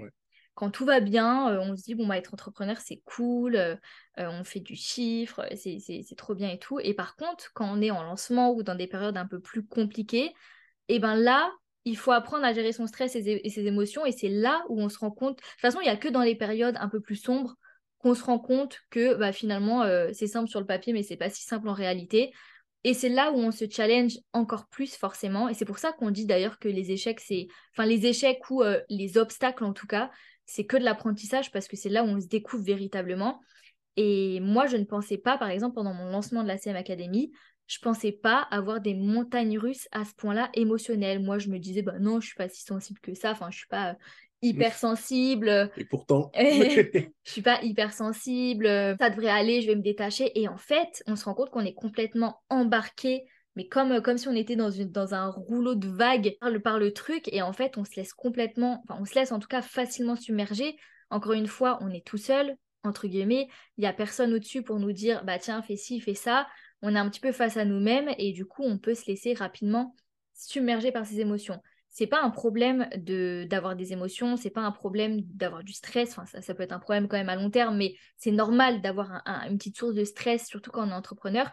Quand 0.56 0.72
tout 0.72 0.86
va 0.86 1.00
bien, 1.00 1.51
euh, 1.51 1.60
on 1.60 1.75
se 1.75 1.84
dit, 1.84 1.96
bon, 1.96 2.08
bah, 2.08 2.18
être 2.18 2.34
entrepreneur, 2.34 2.77
c'est 2.77 3.01
cool, 3.06 3.79
on 4.18 4.44
fait 4.44 4.60
du 4.60 4.75
chiffre, 4.75 5.46
c'est 5.56 6.15
trop 6.18 6.36
bien 6.36 6.50
et 6.50 6.60
tout. 6.60 6.79
Et 6.82 6.94
par 6.94 7.15
contre, 7.15 7.51
quand 7.53 7.70
on 7.70 7.82
est 7.82 7.91
en 7.91 8.03
lancement 8.03 8.51
ou 8.51 8.63
dans 8.63 8.75
des 8.75 8.88
périodes 8.88 9.18
un 9.18 9.25
peu 9.25 9.39
plus 9.39 9.65
compliquées, 9.65 10.34
et 10.89 10.96
eh 10.96 11.00
ben 11.00 11.15
là, 11.15 11.51
il 11.86 11.98
faut 11.98 12.12
apprendre 12.12 12.45
à 12.45 12.53
gérer 12.53 12.71
son 12.71 12.88
stress 12.88 13.15
et 13.15 13.50
ses, 13.50 13.65
émotions. 13.65 14.05
Et 14.05 14.12
c'est 14.12 14.29
là 14.29 14.63
où 14.69 14.81
on 14.81 14.89
se 14.89 15.00
rend 15.00 15.12
compte. 15.12 15.38
De 15.38 15.41
toute 15.41 15.62
façon, 15.62 15.79
il 15.81 15.86
n'y 15.86 15.89
a 15.89 15.98
que 15.98 16.07
dans 16.07 16.21
les 16.21 16.36
périodes 16.36 16.75
un 16.79 16.89
peu 16.89 17.00
plus 17.00 17.15
sombres 17.15 17.55
qu'on 18.00 18.15
se 18.15 18.24
rend 18.24 18.39
compte 18.39 18.79
que 18.89 19.15
bah, 19.15 19.31
finalement, 19.31 19.83
euh, 19.83 20.09
c'est 20.13 20.27
simple 20.27 20.50
sur 20.50 20.59
le 20.59 20.65
papier, 20.65 20.93
mais 20.93 21.03
c'est 21.03 21.17
pas 21.17 21.29
si 21.29 21.43
simple 21.43 21.67
en 21.67 21.74
réalité. 21.74 22.31
Et 22.86 22.93
c'est 22.93 23.09
là 23.09 23.31
où 23.31 23.36
on 23.36 23.51
se 23.51 23.65
challenge 23.69 24.17
encore 24.31 24.67
plus 24.67 24.95
forcément. 24.95 25.50
Et 25.50 25.53
c'est 25.53 25.65
pour 25.65 25.79
ça 25.79 25.91
qu'on 25.91 26.12
dit 26.12 26.25
d'ailleurs 26.25 26.59
que 26.59 26.69
les 26.69 26.91
échecs, 26.91 27.19
c'est. 27.19 27.48
Enfin, 27.74 27.86
les 27.86 28.05
échecs 28.05 28.50
ou 28.50 28.63
euh, 28.63 28.79
les 28.89 29.17
obstacles 29.17 29.65
en 29.65 29.74
tout 29.74 29.88
cas, 29.88 30.12
c'est 30.45 30.65
que 30.65 30.77
de 30.77 30.83
l'apprentissage 30.83 31.51
parce 31.51 31.67
que 31.67 31.75
c'est 31.75 31.89
là 31.89 32.03
où 32.03 32.07
on 32.07 32.21
se 32.21 32.27
découvre 32.27 32.63
véritablement. 32.63 33.41
Et 33.98 34.39
moi, 34.39 34.65
je 34.65 34.77
ne 34.77 34.86
pensais 34.86 35.17
pas, 35.17 35.38
par 35.38 35.50
exemple, 35.50 35.75
pendant 35.75 35.93
mon 35.93 36.09
lancement 36.09 36.41
de 36.43 36.48
la 36.48 36.57
CM 36.57 36.77
Academy, 36.77 37.31
je 37.69 37.77
pensais 37.79 38.11
pas 38.11 38.47
avoir 38.49 38.81
des 38.81 38.95
montagnes 38.95 39.59
russes 39.59 39.88
à 39.91 40.03
ce 40.03 40.13
point-là 40.15 40.49
émotionnelles. 40.55 41.21
Moi, 41.21 41.38
je 41.38 41.49
me 41.49 41.59
disais, 41.59 41.83
bah 41.83 41.99
non, 41.99 42.19
je 42.19 42.25
suis 42.25 42.35
pas 42.35 42.49
si 42.49 42.63
sensible 42.63 42.99
que 42.99 43.13
ça. 43.13 43.31
Enfin, 43.31 43.51
je 43.51 43.59
suis 43.59 43.67
pas 43.67 43.95
hypersensible. 44.41 45.69
Et 45.77 45.85
pourtant. 45.85 46.31
je 46.35 47.09
suis 47.23 47.43
pas 47.43 47.61
hypersensible. 47.61 48.65
Ça 48.99 49.11
devrait 49.11 49.29
aller, 49.29 49.61
je 49.61 49.67
vais 49.67 49.75
me 49.75 49.83
détacher. 49.83 50.31
Et 50.33 50.47
en 50.47 50.57
fait, 50.57 51.03
on 51.05 51.15
se 51.15 51.25
rend 51.25 51.35
compte 51.35 51.51
qu'on 51.51 51.63
est 51.63 51.75
complètement 51.75 52.41
embarqué 52.49 53.25
mais 53.55 53.67
comme, 53.67 54.01
comme 54.01 54.17
si 54.17 54.29
on 54.29 54.35
était 54.35 54.55
dans, 54.55 54.71
une, 54.71 54.89
dans 54.89 55.13
un 55.13 55.27
rouleau 55.27 55.75
de 55.75 55.89
vagues 55.89 56.38
par 56.39 56.49
le, 56.49 56.61
par 56.61 56.79
le 56.79 56.93
truc, 56.93 57.27
et 57.33 57.41
en 57.41 57.51
fait, 57.51 57.77
on 57.77 57.83
se 57.83 57.93
laisse 57.97 58.13
complètement, 58.13 58.81
enfin, 58.88 58.97
on 59.01 59.05
se 59.05 59.15
laisse 59.15 59.33
en 59.33 59.39
tout 59.39 59.49
cas 59.49 59.61
facilement 59.61 60.15
submerger. 60.15 60.77
Encore 61.09 61.33
une 61.33 61.47
fois, 61.47 61.77
on 61.81 61.89
est 61.89 62.05
tout 62.05 62.17
seul, 62.17 62.55
entre 62.83 63.07
guillemets, 63.07 63.49
il 63.77 63.81
n'y 63.81 63.88
a 63.88 63.91
personne 63.91 64.33
au-dessus 64.33 64.63
pour 64.63 64.79
nous 64.79 64.93
dire, 64.93 65.25
bah 65.25 65.39
tiens, 65.39 65.61
fais 65.61 65.75
ci, 65.75 65.99
fais 65.99 66.13
ça 66.13 66.47
on 66.81 66.95
est 66.95 67.00
un 67.00 67.09
petit 67.09 67.19
peu 67.19 67.31
face 67.31 67.57
à 67.57 67.65
nous-mêmes 67.65 68.09
et 68.17 68.31
du 68.31 68.45
coup, 68.45 68.63
on 68.63 68.77
peut 68.77 68.95
se 68.95 69.05
laisser 69.07 69.33
rapidement 69.33 69.95
submerger 70.33 70.91
par 70.91 71.05
ses 71.05 71.19
émotions. 71.19 71.62
c'est 71.89 72.07
pas 72.07 72.21
un 72.21 72.29
problème 72.29 72.88
de 72.95 73.45
d'avoir 73.50 73.75
des 73.75 73.91
émotions, 73.93 74.38
c'est 74.38 74.51
pas 74.51 74.62
un 74.62 74.71
problème 74.71 75.21
d'avoir 75.24 75.63
du 75.63 75.74
stress. 75.74 76.12
Enfin, 76.12 76.25
ça, 76.25 76.41
ça, 76.41 76.53
peut 76.53 76.63
être 76.63 76.71
un 76.71 76.79
problème 76.79 77.07
quand 77.07 77.17
même 77.17 77.29
à 77.29 77.36
long 77.36 77.50
terme, 77.50 77.77
mais 77.77 77.95
c'est 78.17 78.31
normal 78.31 78.81
d'avoir 78.81 79.21
une 79.50 79.57
petite 79.57 79.77
source 79.77 79.95
de 79.95 80.03
stress, 80.03 80.48
surtout 80.48 80.71
quand 80.71 80.88
on 80.88 80.91
est 80.91 80.93
entrepreneur. 80.93 81.51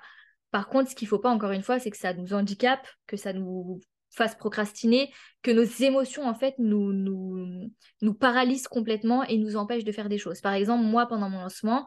Par 0.50 0.68
contre, 0.68 0.90
ce 0.90 0.94
qu'il 0.94 1.08
faut 1.08 1.18
pas, 1.18 1.30
encore 1.30 1.50
une 1.50 1.62
fois, 1.62 1.78
c'est 1.78 1.90
que 1.90 1.96
ça 1.96 2.14
nous 2.14 2.32
handicape, 2.32 2.86
que 3.06 3.16
ça 3.16 3.32
nous 3.32 3.80
fasse 4.10 4.34
procrastiner, 4.34 5.12
que 5.42 5.50
nos 5.50 5.64
émotions, 5.64 6.26
en 6.26 6.34
fait, 6.34 6.54
nous, 6.58 6.92
nous, 6.92 7.70
nous 8.00 8.14
paralysent 8.14 8.68
complètement 8.68 9.22
et 9.24 9.38
nous 9.38 9.56
empêchent 9.56 9.84
de 9.84 9.92
faire 9.92 10.08
des 10.08 10.18
choses. 10.18 10.40
Par 10.40 10.54
exemple, 10.54 10.84
moi, 10.84 11.06
pendant 11.06 11.28
mon 11.28 11.40
lancement, 11.40 11.86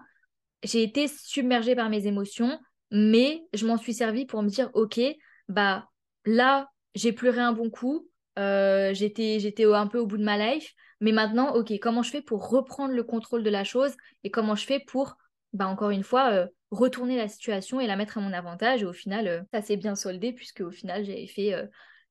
j'ai 0.63 0.83
été 0.83 1.07
submergée 1.07 1.75
par 1.75 1.89
mes 1.89 2.05
émotions, 2.05 2.59
mais 2.91 3.43
je 3.53 3.65
m'en 3.65 3.77
suis 3.77 3.93
servi 3.93 4.25
pour 4.25 4.41
me 4.41 4.49
dire, 4.49 4.69
OK, 4.73 4.99
bah 5.47 5.89
là, 6.25 6.69
j'ai 6.95 7.11
pleuré 7.13 7.39
un 7.39 7.53
bon 7.53 7.69
coup, 7.69 8.07
euh, 8.37 8.93
j'étais, 8.93 9.65
un 9.65 9.87
peu 9.87 9.99
au 9.99 10.07
bout 10.07 10.17
de 10.17 10.23
ma 10.23 10.37
life, 10.37 10.73
mais 11.01 11.11
maintenant, 11.11 11.53
OK, 11.55 11.71
comment 11.81 12.03
je 12.03 12.11
fais 12.11 12.21
pour 12.21 12.49
reprendre 12.49 12.93
le 12.93 13.03
contrôle 13.03 13.43
de 13.43 13.49
la 13.49 13.63
chose 13.63 13.95
et 14.23 14.31
comment 14.31 14.55
je 14.55 14.65
fais 14.65 14.79
pour, 14.79 15.17
bah 15.53 15.67
encore 15.67 15.89
une 15.89 16.03
fois, 16.03 16.31
euh, 16.31 16.47
retourner 16.71 17.17
la 17.17 17.27
situation 17.27 17.79
et 17.79 17.87
la 17.87 17.95
mettre 17.95 18.17
à 18.17 18.21
mon 18.21 18.33
avantage. 18.33 18.83
Et 18.83 18.85
au 18.85 18.93
final, 18.93 19.27
euh, 19.27 19.41
ça 19.53 19.61
s'est 19.61 19.77
bien 19.77 19.95
soldé 19.95 20.33
puisque 20.33 20.61
au 20.61 20.71
final, 20.71 21.03
j'avais 21.05 21.27
fait 21.27 21.53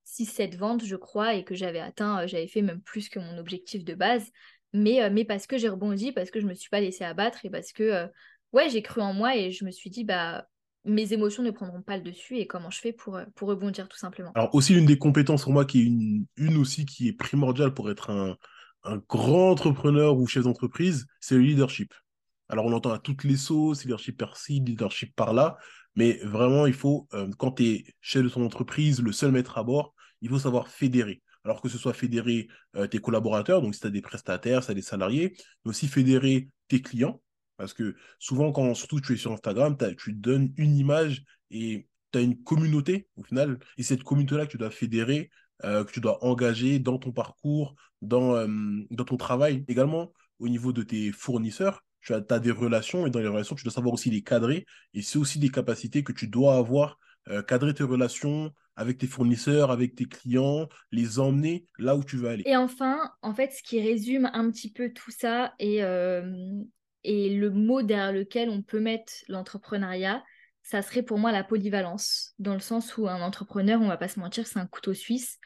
6-7 0.05 0.55
ventes, 0.55 0.85
je 0.85 0.95
crois, 0.95 1.35
et 1.35 1.43
que 1.43 1.55
j'avais 1.55 1.79
atteint, 1.79 2.25
j'avais 2.27 2.47
fait 2.47 2.61
même 2.61 2.81
plus 2.81 3.09
que 3.09 3.19
mon 3.19 3.37
objectif 3.37 3.83
de 3.83 3.93
base. 3.93 4.29
Mais, 4.73 5.09
mais 5.09 5.25
parce 5.25 5.47
que 5.47 5.57
j'ai 5.57 5.69
rebondi, 5.69 6.11
parce 6.11 6.29
que 6.29 6.39
je 6.39 6.45
me 6.45 6.53
suis 6.53 6.69
pas 6.69 6.79
laissée 6.79 7.03
abattre 7.03 7.43
et 7.43 7.49
parce 7.49 7.73
que, 7.73 8.05
ouais, 8.53 8.69
j'ai 8.69 8.83
cru 8.83 9.01
en 9.01 9.13
moi 9.13 9.35
et 9.35 9.51
je 9.51 9.65
me 9.65 9.71
suis 9.71 9.89
dit, 9.89 10.03
bah, 10.03 10.47
mes 10.85 11.13
émotions 11.13 11.43
ne 11.43 11.51
prendront 11.51 11.81
pas 11.81 11.97
le 11.97 12.03
dessus 12.03 12.37
et 12.37 12.47
comment 12.47 12.71
je 12.71 12.79
fais 12.79 12.93
pour, 12.93 13.17
euh, 13.17 13.25
pour 13.35 13.49
rebondir 13.49 13.87
tout 13.87 13.97
simplement. 13.97 14.31
Alors 14.35 14.53
aussi 14.55 14.75
une 14.75 14.85
des 14.85 14.97
compétences 14.97 15.43
pour 15.43 15.53
moi 15.53 15.65
qui 15.65 15.81
est 15.81 15.85
une, 15.85 16.25
une 16.37 16.57
aussi 16.57 16.85
qui 16.85 17.07
est 17.07 17.13
primordiale 17.13 17.73
pour 17.73 17.91
être 17.91 18.09
un, 18.09 18.37
un 18.83 18.97
grand 19.09 19.51
entrepreneur 19.51 20.17
ou 20.17 20.27
chef 20.27 20.43
d'entreprise, 20.43 21.05
c'est 21.19 21.35
le 21.35 21.41
leadership. 21.41 21.93
Alors 22.47 22.65
on 22.65 22.73
entend 22.73 22.91
à 22.91 22.99
toutes 22.99 23.23
les 23.23 23.37
sauces, 23.37 23.83
leadership 23.83 24.17
par-ci, 24.17 24.59
leadership 24.59 25.15
par-là, 25.15 25.57
mais 25.95 26.19
vraiment 26.23 26.65
il 26.65 26.73
faut, 26.73 27.07
euh, 27.13 27.29
quand 27.37 27.53
tu 27.53 27.65
es 27.65 27.85
chef 28.01 28.23
de 28.23 28.29
ton 28.29 28.43
entreprise, 28.43 29.01
le 29.01 29.11
seul 29.11 29.31
maître 29.31 29.57
à 29.57 29.63
bord, 29.63 29.93
il 30.21 30.29
faut 30.29 30.39
savoir 30.39 30.67
fédérer. 30.67 31.21
Alors 31.45 31.61
que 31.61 31.69
ce 31.69 31.77
soit 31.77 31.93
fédérer 31.93 32.47
euh, 32.75 32.87
tes 32.87 32.99
collaborateurs, 32.99 33.61
donc 33.61 33.73
si 33.73 33.81
tu 33.81 33.87
as 33.87 33.91
des 33.91 34.01
prestataires, 34.01 34.61
si 34.61 34.67
tu 34.67 34.71
as 34.71 34.75
des 34.75 34.81
salariés, 34.81 35.35
mais 35.63 35.69
aussi 35.69 35.87
fédérer 35.87 36.49
tes 36.67 36.81
clients, 36.81 37.21
parce 37.59 37.73
que 37.73 37.93
souvent, 38.19 38.53
quand 38.53 38.73
surtout 38.73 39.01
tu 39.01 39.13
es 39.13 39.17
sur 39.17 39.33
Instagram, 39.33 39.75
tu 39.97 40.13
donnes 40.13 40.53
une 40.55 40.77
image 40.77 41.25
et 41.51 41.87
tu 42.13 42.17
as 42.17 42.21
une 42.21 42.41
communauté 42.41 43.09
au 43.17 43.23
final. 43.23 43.59
Et 43.77 43.83
cette 43.83 44.03
communauté-là 44.03 44.45
que 44.45 44.51
tu 44.51 44.57
dois 44.57 44.71
fédérer, 44.71 45.29
euh, 45.65 45.83
que 45.83 45.91
tu 45.91 45.99
dois 45.99 46.23
engager 46.23 46.79
dans 46.79 46.97
ton 46.97 47.11
parcours, 47.11 47.75
dans, 48.01 48.33
euh, 48.33 48.47
dans 48.89 49.03
ton 49.03 49.17
travail. 49.17 49.65
Également, 49.67 50.13
au 50.39 50.47
niveau 50.47 50.71
de 50.71 50.83
tes 50.83 51.11
fournisseurs, 51.11 51.83
tu 51.99 52.13
as, 52.13 52.21
des 52.21 52.51
relations 52.51 53.05
et 53.05 53.09
dans 53.09 53.19
les 53.19 53.27
relations, 53.27 53.57
tu 53.57 53.65
dois 53.65 53.73
savoir 53.73 53.93
aussi 53.93 54.09
les 54.09 54.21
cadrer. 54.21 54.65
Et 54.93 55.01
c'est 55.01 55.19
aussi 55.19 55.37
des 55.37 55.49
capacités 55.49 56.01
que 56.01 56.13
tu 56.13 56.29
dois 56.29 56.55
avoir, 56.55 56.97
euh, 57.27 57.43
cadrer 57.43 57.73
tes 57.73 57.83
relations 57.83 58.53
avec 58.77 58.97
tes 58.99 59.07
fournisseurs, 59.07 59.69
avec 59.69 59.95
tes 59.95 60.05
clients, 60.05 60.69
les 60.93 61.19
emmener 61.19 61.65
là 61.77 61.97
où 61.97 62.05
tu 62.05 62.15
veux 62.15 62.29
aller. 62.29 62.43
Et 62.45 62.55
enfin, 62.55 63.11
en 63.21 63.33
fait, 63.33 63.51
ce 63.51 63.61
qui 63.61 63.81
résume 63.81 64.29
un 64.31 64.49
petit 64.49 64.71
peu 64.71 64.93
tout 64.93 65.11
ça 65.11 65.53
et, 65.59 65.83
et 67.03 67.29
le 67.29 67.49
mot 67.49 67.81
derrière 67.81 68.11
lequel 68.11 68.49
on 68.49 68.61
peut 68.61 68.79
mettre 68.79 69.13
l'entrepreneuriat, 69.27 70.23
ça 70.61 70.81
serait 70.81 71.03
pour 71.03 71.17
moi 71.17 71.31
la 71.31 71.43
polyvalence, 71.43 72.33
dans 72.37 72.53
le 72.53 72.59
sens 72.59 72.97
où 72.97 73.07
un 73.07 73.21
entrepreneur, 73.21 73.81
on 73.81 73.87
va 73.87 73.97
pas 73.97 74.07
se 74.07 74.19
mentir, 74.19 74.45
c'est 74.45 74.59
un 74.59 74.67
couteau 74.67 74.93
suisse. 74.93 75.39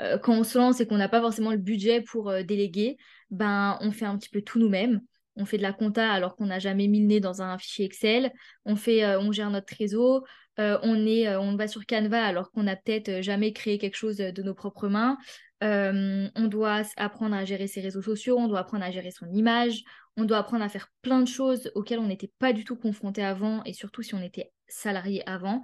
Euh, 0.00 0.18
quand 0.18 0.32
on 0.32 0.44
se 0.44 0.56
lance 0.56 0.80
et 0.80 0.86
qu'on 0.86 0.96
n'a 0.96 1.08
pas 1.08 1.20
forcément 1.20 1.50
le 1.50 1.58
budget 1.58 2.00
pour 2.00 2.30
euh, 2.30 2.42
déléguer, 2.42 2.96
ben 3.30 3.78
on 3.80 3.92
fait 3.92 4.06
un 4.06 4.16
petit 4.16 4.30
peu 4.30 4.42
tout 4.42 4.58
nous-mêmes. 4.58 5.00
On 5.36 5.44
fait 5.44 5.58
de 5.58 5.62
la 5.62 5.72
compta 5.72 6.10
alors 6.10 6.36
qu'on 6.36 6.46
n'a 6.46 6.58
jamais 6.58 6.88
mis 6.88 7.00
le 7.00 7.06
nez 7.06 7.20
dans 7.20 7.42
un 7.42 7.58
fichier 7.58 7.84
Excel. 7.84 8.32
On 8.64 8.76
fait, 8.76 9.04
euh, 9.04 9.20
on 9.20 9.32
gère 9.32 9.50
notre 9.50 9.74
réseau. 9.76 10.24
on 10.58 11.06
on 11.42 11.56
va 11.56 11.68
sur 11.68 11.86
Canva 11.86 12.22
alors 12.24 12.50
qu'on 12.50 12.62
n'a 12.64 12.76
peut-être 12.76 13.22
jamais 13.22 13.52
créé 13.52 13.78
quelque 13.78 13.96
chose 13.96 14.16
de 14.16 14.42
nos 14.42 14.54
propres 14.54 14.88
mains. 14.88 15.16
on 15.62 16.48
doit 16.48 16.82
apprendre 16.96 17.34
à 17.36 17.44
gérer 17.44 17.66
ses 17.66 17.80
réseaux 17.80 18.02
sociaux. 18.02 18.38
On 18.38 18.48
doit 18.48 18.60
apprendre 18.60 18.84
à 18.84 18.90
gérer 18.90 19.10
son 19.10 19.26
image 19.32 19.84
on 20.20 20.24
doit 20.24 20.38
apprendre 20.38 20.62
à 20.62 20.68
faire 20.68 20.88
plein 21.02 21.20
de 21.20 21.28
choses 21.28 21.70
auxquelles 21.74 21.98
on 21.98 22.06
n'était 22.06 22.30
pas 22.38 22.52
du 22.52 22.64
tout 22.64 22.76
confronté 22.76 23.22
avant, 23.22 23.64
et 23.64 23.72
surtout 23.72 24.02
si 24.02 24.14
on 24.14 24.22
était 24.22 24.52
salarié 24.68 25.26
avant. 25.26 25.62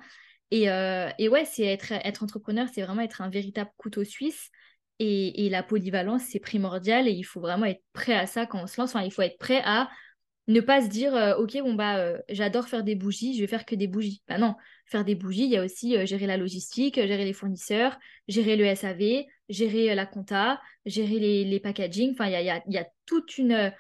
Et, 0.51 0.71
euh, 0.71 1.11
ouais, 1.19 1.45
c'est 1.45 1.65
être, 1.65 1.93
entrepreneur, 2.23 2.67
c'est 2.73 2.83
vraiment 2.83 3.03
être 3.03 3.21
un 3.21 3.29
véritable 3.31 3.71
couteau 3.77 4.05
suisse. 4.05 4.51
Et, 4.99 5.49
la 5.51 5.63
polyvalence, 5.63 6.23
c'est 6.23 6.41
primordial 6.41 7.07
et 7.07 7.13
il 7.13 7.25
faut 7.25 7.41
vraiment 7.41 7.67
être 7.67 7.83
prêt 7.93 8.15
à 8.15 8.27
ça 8.27 8.47
quand 8.47 8.63
on 8.63 8.67
se 8.67 8.81
lance. 8.81 8.95
Enfin, 8.95 9.05
il 9.05 9.13
faut 9.13 9.23
être 9.23 9.39
prêt 9.39 9.61
à 9.65 9.91
ne 10.49 10.61
pas 10.61 10.81
se 10.81 10.89
dire, 10.89 11.15
euh, 11.15 11.37
ok, 11.37 11.59
bon, 11.61 11.75
bah, 11.75 11.99
euh, 11.99 12.19
j'adore 12.31 12.69
faire 12.69 12.85
des 12.85 12.95
bougies, 12.95 13.35
je 13.35 13.41
vais 13.41 13.47
faire 13.49 13.67
que 13.67 13.75
des 13.75 13.89
bougies. 13.89 14.23
Bah 14.29 14.39
non, 14.39 14.55
faire 14.87 15.05
des 15.05 15.17
bougies, 15.17 15.45
il 15.45 15.51
y 15.51 15.57
a 15.57 15.65
aussi 15.65 16.07
gérer 16.07 16.27
la 16.27 16.37
logistique, 16.37 16.95
gérer 16.95 17.25
les 17.25 17.33
fournisseurs, 17.33 17.99
gérer 18.29 18.57
le 18.57 18.65
SAV, 18.65 19.25
gérer 19.49 19.95
la 19.95 20.07
compta, 20.07 20.63
gérer 20.87 21.19
les, 21.19 21.45
les 21.45 21.61
packaging. 21.61 22.13
Enfin, 22.13 22.29
il 22.29 22.73
y 22.73 22.79
a 22.79 22.87
toute 23.07 23.39
une 23.39 23.73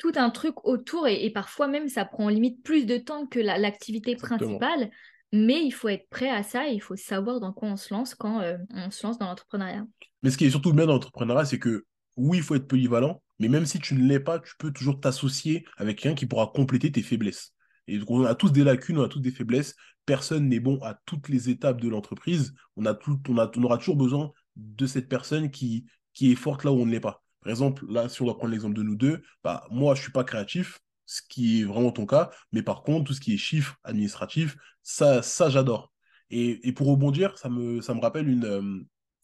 tout 0.00 0.12
un 0.16 0.30
truc 0.30 0.64
autour 0.64 1.06
et, 1.06 1.30
parfois 1.30 1.68
même 1.68 1.88
ça 1.88 2.06
prend 2.06 2.30
limite 2.30 2.62
plus 2.64 2.86
de 2.86 2.96
temps 2.96 3.26
que 3.26 3.38
l'activité 3.38 4.16
principale. 4.16 4.90
Mais 5.32 5.62
il 5.62 5.70
faut 5.70 5.88
être 5.88 6.08
prêt 6.08 6.30
à 6.30 6.42
ça 6.42 6.68
et 6.68 6.72
il 6.72 6.80
faut 6.80 6.96
savoir 6.96 7.38
dans 7.38 7.52
quoi 7.52 7.68
on 7.68 7.76
se 7.76 7.94
lance 7.94 8.16
quand 8.16 8.40
euh, 8.40 8.56
on 8.70 8.90
se 8.90 9.06
lance 9.06 9.18
dans 9.18 9.26
l'entrepreneuriat. 9.26 9.86
Mais 10.22 10.30
ce 10.30 10.38
qui 10.38 10.46
est 10.46 10.50
surtout 10.50 10.72
bien 10.72 10.86
dans 10.86 10.94
l'entrepreneuriat, 10.94 11.44
c'est 11.44 11.60
que 11.60 11.84
oui, 12.16 12.38
il 12.38 12.42
faut 12.42 12.56
être 12.56 12.66
polyvalent, 12.66 13.22
mais 13.38 13.48
même 13.48 13.66
si 13.66 13.78
tu 13.78 13.94
ne 13.94 14.08
l'es 14.08 14.18
pas, 14.18 14.40
tu 14.40 14.54
peux 14.58 14.72
toujours 14.72 14.98
t'associer 14.98 15.64
avec 15.76 15.98
quelqu'un 15.98 16.16
qui 16.16 16.26
pourra 16.26 16.50
compléter 16.52 16.90
tes 16.90 17.02
faiblesses. 17.02 17.52
Et 17.86 18.00
on 18.08 18.24
a 18.24 18.34
tous 18.34 18.50
des 18.50 18.64
lacunes, 18.64 18.98
on 18.98 19.04
a 19.04 19.08
tous 19.08 19.20
des 19.20 19.30
faiblesses. 19.30 19.76
Personne 20.06 20.48
n'est 20.48 20.60
bon 20.60 20.80
à 20.82 20.98
toutes 21.04 21.28
les 21.28 21.50
étapes 21.50 21.80
de 21.80 21.88
l'entreprise. 21.88 22.54
On, 22.76 22.86
a 22.86 22.94
tout, 22.94 23.20
on, 23.28 23.38
a, 23.38 23.50
on 23.56 23.62
aura 23.62 23.78
toujours 23.78 23.96
besoin 23.96 24.32
de 24.56 24.86
cette 24.86 25.08
personne 25.08 25.50
qui, 25.50 25.84
qui 26.14 26.32
est 26.32 26.36
forte 26.36 26.64
là 26.64 26.72
où 26.72 26.80
on 26.80 26.86
ne 26.86 26.90
l'est 26.90 27.00
pas. 27.00 27.22
Par 27.42 27.50
exemple, 27.50 27.84
là, 27.88 28.08
si 28.08 28.22
on 28.22 28.26
doit 28.26 28.36
prendre 28.36 28.52
l'exemple 28.52 28.74
de 28.76 28.82
nous 28.82 28.96
deux, 28.96 29.22
bah, 29.42 29.66
moi, 29.70 29.94
je 29.94 30.00
ne 30.00 30.02
suis 30.04 30.12
pas 30.12 30.24
créatif, 30.24 30.78
ce 31.06 31.22
qui 31.28 31.60
est 31.60 31.64
vraiment 31.64 31.92
ton 31.92 32.06
cas, 32.06 32.30
mais 32.52 32.62
par 32.62 32.82
contre, 32.82 33.06
tout 33.06 33.14
ce 33.14 33.20
qui 33.20 33.34
est 33.34 33.38
chiffres 33.38 33.76
administratifs, 33.84 34.56
ça, 34.82 35.22
ça 35.22 35.50
j'adore. 35.50 35.92
Et, 36.30 36.72
pour 36.72 36.86
rebondir, 36.86 37.36
ça 37.38 37.48
me, 37.48 37.80
ça 37.80 37.94
me 37.94 38.00
rappelle 38.00 38.28
une, 38.28 38.44
euh, 38.44 38.60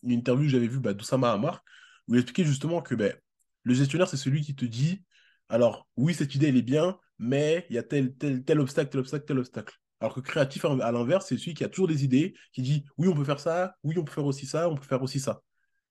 une 0.02 0.10
interview 0.10 0.46
que 0.46 0.50
j'avais 0.50 0.66
vue 0.66 0.80
bah, 0.80 0.94
d'Oussama 0.94 1.32
Hamar, 1.32 1.62
où 2.08 2.14
il 2.14 2.18
expliquait 2.18 2.44
justement 2.44 2.82
que 2.82 2.94
ben, 2.94 3.14
le 3.62 3.74
gestionnaire, 3.74 4.08
c'est 4.08 4.16
celui 4.16 4.42
qui 4.42 4.56
te 4.56 4.64
dit, 4.64 5.04
alors 5.48 5.88
oui, 5.96 6.14
cette 6.14 6.34
idée, 6.34 6.48
elle 6.48 6.56
est 6.56 6.62
bien, 6.62 6.98
mais 7.18 7.66
il 7.70 7.76
y 7.76 7.78
a 7.78 7.82
tel, 7.82 8.16
tel, 8.16 8.44
tel 8.44 8.60
obstacle, 8.60 8.90
tel 8.90 9.00
obstacle, 9.00 9.24
tel 9.26 9.38
obstacle. 9.38 9.74
Alors 10.00 10.14
que 10.14 10.20
créatif, 10.20 10.64
à 10.64 10.92
l'inverse, 10.92 11.26
c'est 11.28 11.38
celui 11.38 11.54
qui 11.54 11.64
a 11.64 11.68
toujours 11.68 11.88
des 11.88 12.04
idées, 12.04 12.34
qui 12.52 12.62
dit, 12.62 12.84
oui, 12.98 13.08
on 13.08 13.14
peut 13.14 13.24
faire 13.24 13.40
ça, 13.40 13.74
oui, 13.82 13.96
on 13.98 14.04
peut 14.04 14.12
faire 14.12 14.26
aussi 14.26 14.46
ça, 14.46 14.68
on 14.68 14.74
peut 14.74 14.84
faire 14.84 15.02
aussi 15.02 15.20
ça. 15.20 15.42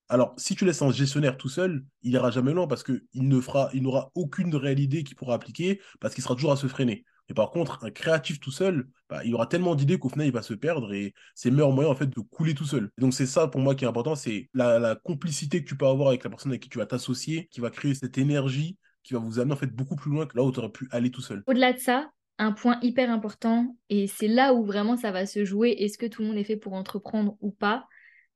Alors, 0.07 0.33
si 0.37 0.55
tu 0.55 0.65
laisses 0.65 0.81
un 0.81 0.91
gestionnaire 0.91 1.37
tout 1.37 1.49
seul, 1.49 1.83
il 2.03 2.11
n'ira 2.11 2.29
jamais 2.29 2.53
loin 2.53 2.67
parce 2.67 2.83
qu'il 2.83 3.01
n'aura 3.15 4.11
aucune 4.13 4.55
réelle 4.55 4.79
idée 4.79 5.03
qu'il 5.03 5.15
pourra 5.15 5.33
appliquer 5.33 5.81
parce 5.99 6.13
qu'il 6.13 6.23
sera 6.23 6.35
toujours 6.35 6.51
à 6.51 6.57
se 6.57 6.67
freiner. 6.67 7.05
Et 7.27 7.33
par 7.33 7.49
contre, 7.49 7.83
un 7.83 7.89
créatif 7.89 8.39
tout 8.39 8.51
seul, 8.51 8.87
bah, 9.09 9.21
il 9.25 9.33
aura 9.33 9.47
tellement 9.47 9.73
d'idées 9.73 9.97
qu'au 9.97 10.09
final, 10.09 10.27
il 10.27 10.33
va 10.33 10.43
se 10.43 10.53
perdre 10.53 10.93
et 10.93 11.13
c'est 11.33 11.49
le 11.49 11.55
meilleur 11.55 11.71
moyen 11.71 11.93
de 11.93 12.19
couler 12.19 12.53
tout 12.53 12.65
seul. 12.65 12.91
donc 12.99 13.13
c'est 13.13 13.25
ça 13.25 13.47
pour 13.47 13.61
moi 13.61 13.73
qui 13.73 13.83
est 13.83 13.87
important, 13.87 14.15
c'est 14.15 14.49
la, 14.53 14.95
complicité 15.03 15.63
que 15.63 15.67
tu 15.67 15.75
peux 15.75 15.87
avoir 15.87 16.09
avec 16.09 16.23
la 16.23 16.29
personne 16.29 16.51
avec 16.51 16.61
qui 16.61 16.69
tu 16.69 16.77
vas 16.77 16.85
t'associer, 16.85 17.47
qui 17.51 17.61
va 17.61 17.71
créer 17.71 17.95
cette 17.95 18.17
énergie, 18.17 18.77
qui 19.03 19.13
va 19.13 19.19
vous 19.19 19.39
amener 19.39 19.55
en 19.55 19.67
beaucoup 19.73 19.95
plus 19.95 20.11
loin 20.11 20.27
que 20.27 20.37
là 20.37 20.43
où 20.43 20.51
tu 20.51 20.59
aurais 20.59 20.71
pu 20.71 20.87
aller 20.91 21.09
tout 21.09 21.21
seul. 21.21 21.43
Au-delà 21.47 21.73
de 21.73 21.79
ça, 21.79 22.11
un 22.37 22.51
point 22.51 22.77
hyper 22.81 23.09
important, 23.09 23.75
et 23.89 24.07
c'est 24.07 24.27
là 24.27 24.53
où 24.53 24.63
vraiment 24.63 24.97
ça 24.97 25.11
va 25.11 25.25
se 25.25 25.45
jouer, 25.45 25.71
est-ce 25.79 25.97
que 25.97 26.05
tout 26.05 26.21
le 26.21 26.27
monde 26.27 26.37
est 26.37 26.43
fait 26.43 26.57
pour 26.57 26.73
entreprendre 26.73 27.37
ou 27.41 27.51
pas, 27.51 27.87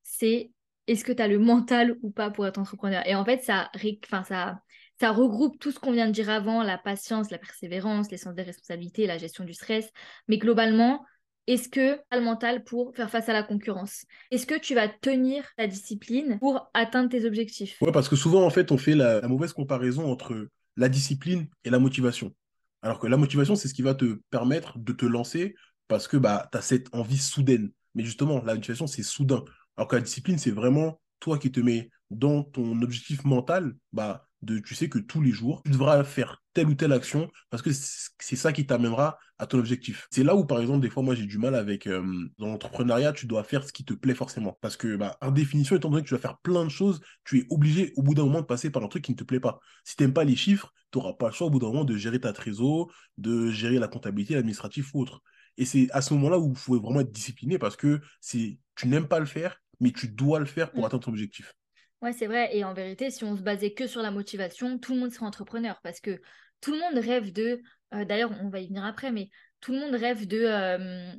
c'est 0.03 0.51
est-ce 0.89 1.03
que 1.03 1.11
tu 1.11 1.21
as 1.21 1.27
le 1.27 1.37
mental 1.37 1.97
ou 2.01 2.09
pas 2.09 2.31
pour 2.31 2.47
être 2.47 2.57
entrepreneur? 2.57 3.03
Et 3.05 3.13
en 3.13 3.23
fait, 3.23 3.43
ça, 3.43 3.69
enfin, 4.05 4.23
ça, 4.23 4.59
ça 4.99 5.11
regroupe 5.11 5.59
tout 5.59 5.71
ce 5.71 5.79
qu'on 5.79 5.91
vient 5.91 6.07
de 6.07 6.11
dire 6.11 6.31
avant, 6.31 6.63
la 6.63 6.79
patience, 6.79 7.29
la 7.29 7.37
persévérance, 7.37 8.09
l'essence 8.09 8.33
des 8.33 8.41
responsabilités, 8.41 9.05
la 9.05 9.19
gestion 9.19 9.43
du 9.43 9.53
stress. 9.53 9.87
Mais 10.27 10.39
globalement, 10.39 11.05
est-ce 11.45 11.69
que 11.69 11.95
tu 11.95 12.01
as 12.09 12.17
le 12.17 12.23
mental 12.23 12.63
pour 12.63 12.95
faire 12.95 13.09
face 13.11 13.29
à 13.29 13.33
la 13.33 13.43
concurrence? 13.43 14.05
Est-ce 14.31 14.47
que 14.47 14.59
tu 14.59 14.73
vas 14.73 14.87
tenir 14.87 15.45
ta 15.57 15.67
discipline 15.67 16.39
pour 16.39 16.71
atteindre 16.73 17.09
tes 17.09 17.25
objectifs? 17.25 17.77
Ouais, 17.81 17.91
parce 17.91 18.09
que 18.09 18.15
souvent, 18.15 18.43
en 18.43 18.49
fait, 18.49 18.71
on 18.71 18.77
fait 18.79 18.95
la, 18.95 19.21
mauvaise 19.27 19.53
comparaison 19.53 20.11
entre 20.11 20.47
la 20.75 20.89
discipline 20.89 21.47
et 21.65 21.69
la 21.69 21.77
motivation. 21.77 22.33
Alors 22.81 22.97
que 22.97 23.05
la 23.05 23.17
motivation, 23.17 23.55
c'est 23.55 23.67
ce 23.67 23.75
qui 23.75 23.83
va 23.83 23.93
te 23.93 24.19
permettre 24.31 24.79
de 24.79 24.93
te 24.93 25.05
lancer 25.05 25.53
parce 25.87 26.07
que 26.07 26.17
bah, 26.17 26.49
tu 26.51 26.57
as 26.57 26.61
cette 26.61 26.87
envie 26.95 27.17
soudaine. 27.19 27.71
Mais 27.93 28.03
justement, 28.03 28.41
la 28.43 28.55
motivation, 28.55 28.87
c'est 28.87 29.03
soudain. 29.03 29.43
Alors 29.79 29.87
que 29.87 29.95
la 29.95 30.01
discipline, 30.01 30.37
c'est 30.37 30.51
vraiment 30.51 30.99
toi 31.21 31.37
qui 31.37 31.53
te 31.53 31.61
mets 31.61 31.89
dans 32.09 32.43
ton 32.43 32.81
objectif 32.81 33.23
mental, 33.23 33.77
bah, 33.93 34.27
de, 34.41 34.59
tu 34.59 34.75
sais 34.75 34.89
que 34.89 34.99
tous 34.99 35.21
les 35.21 35.31
jours, 35.31 35.61
tu 35.63 35.71
devras 35.71 36.03
faire 36.03 36.43
telle 36.51 36.67
ou 36.67 36.75
telle 36.75 36.91
action 36.91 37.31
parce 37.49 37.63
que 37.63 37.69
c'est 37.71 38.35
ça 38.35 38.51
qui 38.51 38.65
t'amènera 38.65 39.17
à 39.37 39.47
ton 39.47 39.57
objectif. 39.57 40.05
C'est 40.11 40.25
là 40.25 40.35
où, 40.35 40.43
par 40.43 40.59
exemple, 40.59 40.81
des 40.81 40.89
fois, 40.89 41.01
moi, 41.01 41.15
j'ai 41.15 41.25
du 41.25 41.37
mal 41.37 41.55
avec, 41.55 41.87
euh, 41.87 42.03
dans 42.39 42.47
l'entrepreneuriat, 42.47 43.13
tu 43.13 43.25
dois 43.25 43.45
faire 43.45 43.65
ce 43.65 43.71
qui 43.71 43.85
te 43.85 43.93
plaît 43.93 44.15
forcément. 44.15 44.57
Parce 44.59 44.75
que, 44.75 44.97
bah, 44.97 45.15
par 45.21 45.31
définition, 45.31 45.77
étant 45.77 45.89
donné 45.89 46.03
que 46.03 46.09
tu 46.09 46.13
dois 46.13 46.19
faire 46.19 46.39
plein 46.39 46.65
de 46.65 46.69
choses, 46.69 46.99
tu 47.23 47.39
es 47.39 47.47
obligé, 47.49 47.93
au 47.95 48.01
bout 48.01 48.15
d'un 48.15 48.25
moment, 48.25 48.41
de 48.41 48.45
passer 48.45 48.69
par 48.69 48.83
un 48.83 48.89
truc 48.89 49.05
qui 49.05 49.13
ne 49.13 49.17
te 49.17 49.23
plaît 49.23 49.39
pas. 49.39 49.61
Si 49.85 49.95
tu 49.95 50.03
n'aimes 50.03 50.13
pas 50.13 50.25
les 50.25 50.35
chiffres, 50.35 50.73
tu 50.91 50.97
n'auras 50.97 51.13
pas 51.13 51.27
le 51.27 51.33
choix, 51.33 51.47
au 51.47 51.51
bout 51.51 51.59
d'un 51.59 51.67
moment, 51.67 51.85
de 51.85 51.95
gérer 51.95 52.19
ta 52.19 52.33
trésor, 52.33 52.91
de 53.17 53.49
gérer 53.49 53.79
la 53.79 53.87
comptabilité, 53.87 54.33
l'administratif 54.33 54.93
ou 54.93 55.03
autre. 55.03 55.21
Et 55.55 55.63
c'est 55.63 55.89
à 55.91 56.01
ce 56.01 56.13
moment-là 56.15 56.37
où 56.37 56.51
il 56.51 56.57
faut 56.57 56.79
vraiment 56.81 56.99
être 56.99 57.11
discipliné 57.11 57.57
parce 57.59 57.77
que 57.77 58.01
c'est 58.19 58.59
tu 58.75 58.87
n'aimes 58.87 59.09
pas 59.09 59.19
le 59.19 59.25
faire, 59.25 59.61
mais 59.79 59.91
tu 59.91 60.07
dois 60.07 60.39
le 60.39 60.45
faire 60.45 60.71
pour 60.71 60.83
mmh. 60.83 60.85
atteindre 60.85 61.03
ton 61.03 61.11
objectif. 61.11 61.53
Ouais, 62.01 62.13
c'est 62.13 62.27
vrai. 62.27 62.55
Et 62.55 62.63
en 62.63 62.73
vérité, 62.73 63.09
si 63.11 63.23
on 63.23 63.35
se 63.35 63.41
basait 63.41 63.73
que 63.73 63.85
sur 63.85 64.01
la 64.01 64.11
motivation, 64.11 64.79
tout 64.79 64.93
le 64.93 64.99
monde 64.99 65.11
serait 65.11 65.25
entrepreneur 65.25 65.79
parce 65.83 65.99
que 65.99 66.21
tout 66.61 66.71
le 66.71 66.79
monde 66.79 67.03
rêve 67.03 67.33
de. 67.33 67.61
Euh, 67.93 68.05
d'ailleurs, 68.05 68.31
on 68.41 68.49
va 68.49 68.59
y 68.59 68.67
venir 68.67 68.85
après, 68.85 69.11
mais 69.11 69.29
tout 69.61 69.73
le 69.73 69.79
monde 69.79 69.95
rêve 69.95 70.25
de 70.27 70.41
euh, 70.41 71.13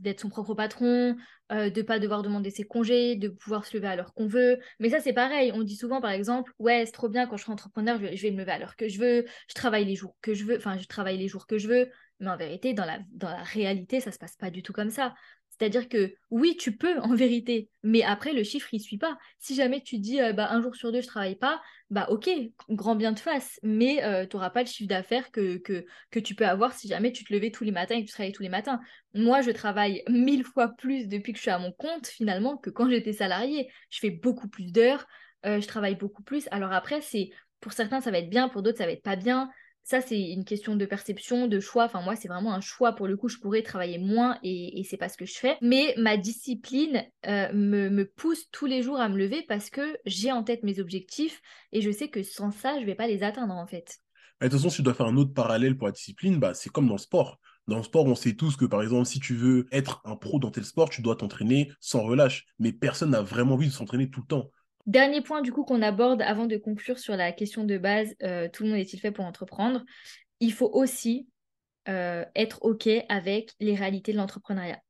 d'être 0.00 0.20
son 0.20 0.30
propre 0.30 0.54
patron, 0.54 1.16
euh, 1.50 1.68
de 1.68 1.82
pas 1.82 1.98
devoir 1.98 2.22
demander 2.22 2.50
ses 2.50 2.64
congés, 2.64 3.16
de 3.16 3.28
pouvoir 3.28 3.66
se 3.66 3.76
lever 3.76 3.88
à 3.88 3.96
l'heure 3.96 4.14
qu'on 4.14 4.26
veut. 4.26 4.58
Mais 4.78 4.90
ça, 4.90 5.00
c'est 5.00 5.12
pareil. 5.12 5.52
On 5.54 5.62
dit 5.62 5.76
souvent, 5.76 6.00
par 6.00 6.10
exemple, 6.10 6.52
ouais, 6.58 6.86
c'est 6.86 6.92
trop 6.92 7.08
bien 7.08 7.26
quand 7.26 7.36
je 7.36 7.42
serai 7.42 7.52
entrepreneur, 7.52 7.98
je 7.98 8.22
vais, 8.22 8.30
me 8.30 8.38
lever 8.38 8.52
à 8.52 8.58
l'heure 8.58 8.76
que 8.76 8.88
je 8.88 8.98
veux, 8.98 9.26
je 9.48 9.54
travaille 9.54 9.84
les 9.84 9.96
jours 9.96 10.16
que 10.22 10.32
je 10.32 10.44
veux, 10.44 10.56
enfin, 10.56 10.78
je 10.78 10.86
travaille 10.86 11.18
les 11.18 11.28
jours 11.28 11.46
que 11.46 11.58
je 11.58 11.68
veux. 11.68 11.90
Mais 12.20 12.30
en 12.30 12.36
vérité, 12.36 12.72
dans 12.72 12.84
la, 12.86 13.00
dans 13.10 13.28
la 13.28 13.42
réalité, 13.42 14.00
ça 14.00 14.12
se 14.12 14.18
passe 14.18 14.36
pas 14.36 14.50
du 14.50 14.62
tout 14.62 14.72
comme 14.72 14.90
ça. 14.90 15.14
C'est-à-dire 15.58 15.88
que 15.88 16.14
oui, 16.30 16.56
tu 16.58 16.76
peux 16.76 16.98
en 17.00 17.14
vérité, 17.14 17.68
mais 17.82 18.02
après 18.02 18.32
le 18.32 18.42
chiffre 18.42 18.72
il 18.72 18.80
suit 18.80 18.98
pas. 18.98 19.18
Si 19.38 19.54
jamais 19.54 19.82
tu 19.82 19.98
dis 19.98 20.20
euh, 20.20 20.32
bah, 20.32 20.48
un 20.50 20.62
jour 20.62 20.74
sur 20.74 20.90
deux 20.92 21.02
je 21.02 21.06
travaille 21.06 21.36
pas, 21.36 21.60
bah 21.90 22.06
ok, 22.08 22.30
grand 22.70 22.96
bien 22.96 23.12
de 23.12 23.18
face, 23.18 23.60
mais 23.62 24.02
euh, 24.02 24.26
tu 24.26 24.36
n'auras 24.36 24.50
pas 24.50 24.62
le 24.62 24.66
chiffre 24.66 24.88
d'affaires 24.88 25.30
que, 25.30 25.58
que, 25.58 25.84
que, 26.10 26.18
tu 26.18 26.34
peux 26.34 26.46
avoir 26.46 26.72
si 26.72 26.88
jamais 26.88 27.12
tu 27.12 27.24
te 27.24 27.32
levais 27.32 27.50
tous 27.50 27.64
les 27.64 27.70
matins 27.70 27.96
et 27.96 28.00
que 28.02 28.06
tu 28.06 28.12
travaillais 28.12 28.32
tous 28.32 28.42
les 28.42 28.48
matins. 28.48 28.80
Moi, 29.14 29.42
je 29.42 29.50
travaille 29.50 30.02
mille 30.08 30.42
fois 30.42 30.68
plus 30.68 31.06
depuis 31.06 31.32
que 31.32 31.38
je 31.38 31.42
suis 31.42 31.50
à 31.50 31.58
mon 31.58 31.72
compte 31.72 32.06
finalement 32.06 32.56
que 32.56 32.70
quand 32.70 32.88
j'étais 32.88 33.12
salarié. 33.12 33.70
Je 33.90 33.98
fais 33.98 34.10
beaucoup 34.10 34.48
plus 34.48 34.72
d'heures, 34.72 35.06
euh, 35.44 35.60
je 35.60 35.66
travaille 35.68 35.96
beaucoup 35.96 36.22
plus. 36.22 36.48
Alors 36.50 36.72
après, 36.72 37.02
c'est 37.02 37.30
pour 37.60 37.72
certains 37.72 38.00
ça 38.00 38.10
va 38.10 38.18
être 38.18 38.30
bien, 38.30 38.48
pour 38.48 38.62
d'autres 38.62 38.78
ça 38.78 38.86
va 38.86 38.92
être 38.92 39.02
pas 39.02 39.16
bien 39.16 39.50
ça, 39.84 40.00
c'est 40.00 40.20
une 40.20 40.44
question 40.44 40.76
de 40.76 40.86
perception, 40.86 41.48
de 41.48 41.60
choix. 41.60 41.84
Enfin, 41.84 42.02
moi, 42.02 42.14
c'est 42.14 42.28
vraiment 42.28 42.54
un 42.54 42.60
choix. 42.60 42.92
Pour 42.92 43.08
le 43.08 43.16
coup, 43.16 43.28
je 43.28 43.38
pourrais 43.38 43.62
travailler 43.62 43.98
moins 43.98 44.38
et, 44.42 44.86
c'est 44.88 44.96
pas 44.96 45.08
ce 45.08 45.16
que 45.16 45.26
je 45.26 45.34
fais. 45.34 45.56
Mais 45.60 45.94
ma 45.96 46.16
discipline 46.16 47.04
euh, 47.26 47.52
me, 47.52 48.04
pousse 48.04 48.48
tous 48.52 48.66
les 48.66 48.82
jours 48.82 49.00
à 49.00 49.08
me 49.08 49.18
lever 49.18 49.44
parce 49.48 49.70
que 49.70 49.96
j'ai 50.06 50.30
en 50.30 50.44
tête 50.44 50.62
mes 50.62 50.78
objectifs 50.78 51.40
et 51.72 51.80
je 51.80 51.90
sais 51.90 52.08
que 52.08 52.22
sans 52.22 52.50
ça, 52.50 52.78
je 52.80 52.86
vais 52.86 52.94
pas 52.94 53.06
les 53.06 53.22
atteindre 53.22 53.54
en 53.54 53.66
fait. 53.66 53.98
de 54.40 54.46
toute 54.46 54.58
façon, 54.58 54.70
si 54.70 54.76
tu 54.76 54.82
dois 54.82 54.94
faire 54.94 55.06
un 55.06 55.16
autre 55.16 55.34
parallèle 55.34 55.76
pour 55.76 55.88
la 55.88 55.92
discipline, 55.92 56.38
bah, 56.38 56.54
c'est 56.54 56.70
comme 56.70 56.86
dans 56.86 56.94
le 56.94 56.98
sport. 56.98 57.38
Dans 57.68 57.76
le 57.76 57.82
sport, 57.84 58.06
on 58.06 58.16
sait 58.16 58.34
tous 58.34 58.56
que, 58.56 58.64
par 58.64 58.82
exemple, 58.82 59.06
si 59.06 59.20
tu 59.20 59.34
veux 59.34 59.66
être 59.70 60.00
un 60.04 60.16
pro 60.16 60.38
dans 60.38 60.50
tel 60.50 60.64
sport, 60.64 60.90
tu 60.90 61.00
dois 61.00 61.16
t'entraîner 61.16 61.70
sans 61.80 62.02
relâche. 62.02 62.46
Mais 62.58 62.72
personne 62.72 63.10
n'a 63.10 63.22
vraiment 63.22 63.54
envie 63.54 63.68
de 63.68 63.72
s'entraîner 63.72 64.10
tout 64.10 64.20
le 64.20 64.26
temps. 64.26 64.50
Dernier 64.86 65.20
point 65.20 65.42
du 65.42 65.52
coup 65.52 65.64
qu'on 65.64 65.80
aborde 65.80 66.22
avant 66.22 66.46
de 66.46 66.56
conclure 66.56 66.98
sur 66.98 67.16
la 67.16 67.30
question 67.32 67.64
de 67.64 67.78
base, 67.78 68.14
euh, 68.22 68.48
tout 68.52 68.64
le 68.64 68.70
monde 68.70 68.78
est-il 68.78 68.98
fait 68.98 69.12
pour 69.12 69.24
entreprendre? 69.24 69.84
Il 70.40 70.52
faut 70.52 70.70
aussi 70.72 71.28
euh, 71.88 72.24
être 72.34 72.58
OK 72.62 72.88
avec 73.08 73.52
les 73.60 73.76
réalités 73.76 74.12
de 74.12 74.16
l'entrepreneuriat. 74.16 74.80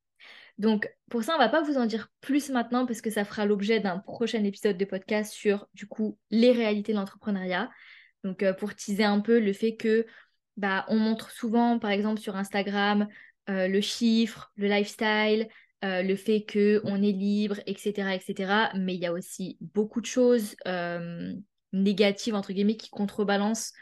Donc 0.57 0.90
pour 1.11 1.22
ça, 1.24 1.35
on 1.35 1.38
va 1.38 1.50
pas 1.50 1.62
vous 1.62 1.76
en 1.76 1.85
dire 1.85 2.09
plus 2.22 2.48
maintenant 2.48 2.87
parce 2.87 3.02
que 3.02 3.11
ça 3.11 3.24
fera 3.24 3.44
l'objet 3.44 3.81
d'un 3.81 3.98
prochain 3.98 4.42
épisode 4.44 4.78
de 4.78 4.85
podcast 4.87 5.33
sur 5.33 5.66
du 5.74 5.87
coup 5.87 6.18
les 6.31 6.52
réalités 6.52 6.92
de 6.92 6.98
l'entrepreneuriat. 6.98 7.70
Donc 8.24 8.42
euh, 8.42 8.55
pour 8.55 8.74
teaser 8.74 9.05
un 9.05 9.20
peu 9.20 9.40
le 9.40 9.52
fait 9.52 9.76
que 9.76 10.07
bah, 10.57 10.87
on 10.88 10.96
montre 10.96 11.31
souvent 11.31 11.78
par 11.78 11.90
exemple 11.90 12.20
sur 12.20 12.37
Instagram 12.37 13.09
le 13.48 13.81
chiffre, 13.81 14.52
le 14.55 14.68
lifestyle, 14.68 15.48
euh, 15.85 16.03
le 16.03 16.16
fait 16.16 16.47
qu'on 16.47 17.03
est 17.03 17.12
libre, 17.12 17.57
etc., 17.66 18.14
etc. 18.14 18.71
Mais 18.77 18.95
il 18.95 19.01
y 19.01 19.07
a 19.07 19.12
aussi 19.12 19.59
beaucoup 19.61 20.01
de 20.01 20.07
choses 20.07 20.55
euh, 20.66 21.35
négatives, 21.73 22.35
entre 22.35 22.53
guillemets, 22.53 22.77
qui 22.77 22.90
contrebalancent. 22.90 23.73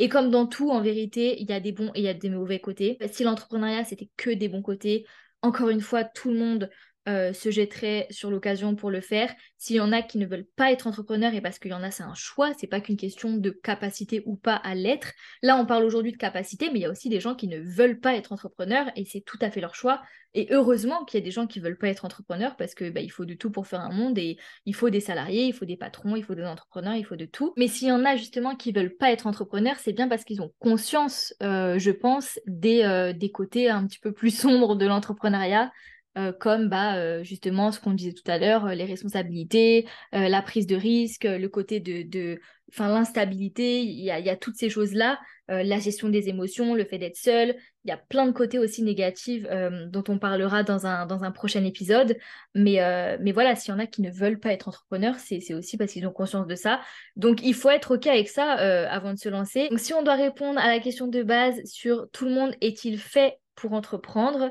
Et 0.00 0.08
comme 0.08 0.30
dans 0.30 0.46
tout, 0.46 0.70
en 0.70 0.80
vérité, 0.80 1.40
il 1.40 1.48
y 1.48 1.52
a 1.52 1.60
des 1.60 1.72
bons 1.72 1.92
et 1.94 2.00
il 2.00 2.04
y 2.04 2.08
a 2.08 2.14
des 2.14 2.28
mauvais 2.28 2.58
côtés. 2.58 2.98
Si 3.12 3.22
l'entrepreneuriat, 3.22 3.84
c'était 3.84 4.10
que 4.16 4.30
des 4.30 4.48
bons 4.48 4.62
côtés, 4.62 5.06
encore 5.42 5.68
une 5.68 5.80
fois, 5.80 6.02
tout 6.02 6.32
le 6.32 6.38
monde 6.38 6.70
euh, 7.08 7.32
se 7.32 7.50
jetterait 7.50 8.06
sur 8.10 8.30
l'occasion 8.30 8.74
pour 8.74 8.90
le 8.90 9.00
faire. 9.00 9.34
S'il 9.58 9.76
y 9.76 9.80
en 9.80 9.92
a 9.92 10.02
qui 10.02 10.18
ne 10.18 10.26
veulent 10.26 10.46
pas 10.56 10.72
être 10.72 10.86
entrepreneurs, 10.86 11.34
et 11.34 11.40
parce 11.40 11.58
qu'il 11.58 11.70
y 11.70 11.74
en 11.74 11.82
a, 11.82 11.90
c'est 11.90 12.02
un 12.02 12.14
choix, 12.14 12.52
c'est 12.58 12.66
pas 12.66 12.80
qu'une 12.80 12.96
question 12.96 13.36
de 13.36 13.50
capacité 13.50 14.22
ou 14.24 14.36
pas 14.36 14.56
à 14.56 14.74
l'être. 14.74 15.12
Là, 15.42 15.56
on 15.56 15.66
parle 15.66 15.84
aujourd'hui 15.84 16.12
de 16.12 16.16
capacité, 16.16 16.70
mais 16.70 16.78
il 16.78 16.82
y 16.82 16.86
a 16.86 16.90
aussi 16.90 17.08
des 17.08 17.20
gens 17.20 17.34
qui 17.34 17.48
ne 17.48 17.58
veulent 17.60 18.00
pas 18.00 18.14
être 18.14 18.32
entrepreneurs, 18.32 18.86
et 18.96 19.04
c'est 19.04 19.20
tout 19.20 19.38
à 19.40 19.50
fait 19.50 19.60
leur 19.60 19.74
choix. 19.74 20.02
Et 20.36 20.48
heureusement 20.50 21.04
qu'il 21.04 21.20
y 21.20 21.22
a 21.22 21.24
des 21.24 21.30
gens 21.30 21.46
qui 21.46 21.60
veulent 21.60 21.78
pas 21.78 21.88
être 21.88 22.04
entrepreneurs, 22.04 22.56
parce 22.56 22.74
que 22.74 22.90
bah, 22.90 23.00
faut 23.10 23.24
de 23.24 23.34
tout 23.34 23.50
pour 23.50 23.66
faire 23.66 23.80
un 23.80 23.92
monde, 23.92 24.18
et 24.18 24.38
il 24.66 24.74
faut 24.74 24.90
des 24.90 25.00
salariés, 25.00 25.44
il 25.44 25.52
faut 25.52 25.64
des 25.64 25.76
patrons, 25.76 26.16
il 26.16 26.24
faut 26.24 26.34
des 26.34 26.44
entrepreneurs, 26.44 26.96
il 26.96 27.04
faut 27.04 27.16
de 27.16 27.26
tout. 27.26 27.52
Mais 27.56 27.68
s'il 27.68 27.88
y 27.88 27.92
en 27.92 28.04
a 28.04 28.16
justement 28.16 28.56
qui 28.56 28.72
veulent 28.72 28.96
pas 28.96 29.12
être 29.12 29.26
entrepreneurs, 29.26 29.76
c'est 29.78 29.92
bien 29.92 30.08
parce 30.08 30.24
qu'ils 30.24 30.42
ont 30.42 30.52
conscience, 30.58 31.34
euh, 31.42 31.78
je 31.78 31.90
pense, 31.90 32.40
des, 32.46 32.82
euh, 32.82 33.12
des 33.12 33.30
côtés 33.30 33.68
un 33.68 33.86
petit 33.86 34.00
peu 34.00 34.12
plus 34.12 34.36
sombres 34.36 34.74
de 34.74 34.86
l'entrepreneuriat. 34.86 35.70
Euh, 36.16 36.32
comme 36.32 36.68
bah, 36.68 36.96
euh, 36.96 37.24
justement 37.24 37.72
ce 37.72 37.80
qu'on 37.80 37.92
disait 37.92 38.12
tout 38.12 38.30
à 38.30 38.38
l'heure, 38.38 38.66
euh, 38.66 38.74
les 38.74 38.84
responsabilités, 38.84 39.88
la 40.12 40.42
prise 40.42 40.68
de 40.68 40.76
risque, 40.76 41.24
le 41.24 41.48
côté 41.48 41.80
de, 41.80 42.02
de 42.08 42.40
l'instabilité, 42.78 43.82
il 43.82 44.00
y 44.00 44.12
a, 44.12 44.20
y 44.20 44.30
a, 44.30 44.36
toutes 44.36 44.56
ces 44.56 44.70
choses-là, 44.70 45.18
la 45.48 45.78
gestion 45.78 46.08
des 46.08 46.28
émotions, 46.28 46.74
le 46.74 46.84
fait 46.84 46.98
d'être 46.98 47.16
seul, 47.16 47.56
il 47.84 47.88
y 47.88 47.92
a 47.92 47.96
plein 47.96 48.26
de 48.26 48.32
côtés 48.32 48.58
aussi 48.58 48.82
négatifs 48.82 49.44
dont 49.90 50.04
on 50.08 50.18
parlera 50.18 50.62
dans 50.62 50.86
un, 50.86 51.06
dans 51.06 51.24
un 51.24 51.30
prochain 51.30 51.64
épisode. 51.64 52.16
Mais, 52.54 52.78
mais 53.20 53.32
voilà, 53.32 53.54
s'il 53.54 53.72
y 53.72 53.76
en 53.76 53.78
a 53.78 53.86
qui 53.86 54.02
ne 54.02 54.10
veulent 54.10 54.40
pas 54.40 54.52
être 54.52 54.68
entrepreneurs, 54.68 55.16
c'est 55.18 55.54
aussi 55.54 55.76
parce 55.76 55.92
qu'ils 55.92 56.06
ont 56.06 56.12
conscience 56.12 56.46
de 56.46 56.54
ça. 56.54 56.80
Donc 57.16 57.40
il 57.42 57.54
faut 57.54 57.70
être 57.70 57.96
OK 57.96 58.06
avec 58.06 58.28
ça 58.28 58.52
avant 58.52 59.12
de 59.12 59.18
se 59.18 59.28
lancer. 59.28 59.68
Donc 59.68 59.80
si 59.80 59.92
on 59.92 60.02
doit 60.02 60.14
répondre 60.14 60.58
à 60.58 60.68
la 60.68 60.80
question 60.80 61.06
de 61.06 61.22
base 61.22 61.62
sur 61.64 62.08
tout 62.12 62.24
le 62.24 62.32
monde 62.32 62.54
est-il 62.60 62.98
fait 62.98 63.38
pour 63.54 63.72
entreprendre 63.72 64.50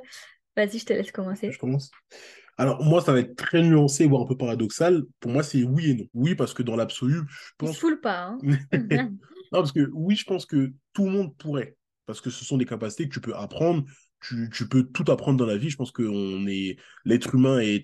Vas-y, 0.55 0.79
je 0.79 0.85
te 0.85 0.93
laisse 0.93 1.11
commencer. 1.11 1.51
Je 1.51 1.59
commence. 1.59 1.91
Alors, 2.57 2.83
moi, 2.83 3.01
ça 3.01 3.13
va 3.13 3.19
être 3.19 3.35
très 3.35 3.63
nuancé, 3.63 4.05
voire 4.05 4.21
un 4.21 4.27
peu 4.27 4.37
paradoxal. 4.37 5.03
Pour 5.19 5.31
moi, 5.31 5.43
c'est 5.43 5.63
oui 5.63 5.89
et 5.89 5.93
non. 5.95 6.05
Oui, 6.13 6.35
parce 6.35 6.53
que 6.53 6.61
dans 6.61 6.75
l'absolu, 6.75 7.21
je 7.27 7.51
pense. 7.57 7.81
Il 7.81 7.99
pas. 8.01 8.27
Hein. 8.27 8.37
non, 8.71 9.09
parce 9.51 9.71
que 9.71 9.89
oui, 9.93 10.15
je 10.15 10.25
pense 10.25 10.45
que 10.45 10.71
tout 10.93 11.05
le 11.05 11.11
monde 11.11 11.35
pourrait. 11.37 11.75
Parce 12.05 12.21
que 12.21 12.29
ce 12.29 12.45
sont 12.45 12.57
des 12.57 12.65
capacités 12.65 13.07
que 13.07 13.13
tu 13.13 13.21
peux 13.21 13.35
apprendre. 13.35 13.83
Tu, 14.21 14.49
tu 14.53 14.67
peux 14.69 14.83
tout 14.83 15.11
apprendre 15.11 15.37
dans 15.37 15.45
la 15.45 15.57
vie. 15.57 15.69
Je 15.69 15.77
pense 15.77 15.91
que 15.91 16.03
est... 16.49 16.77
l'être 17.05 17.33
humain 17.33 17.59
est, 17.59 17.83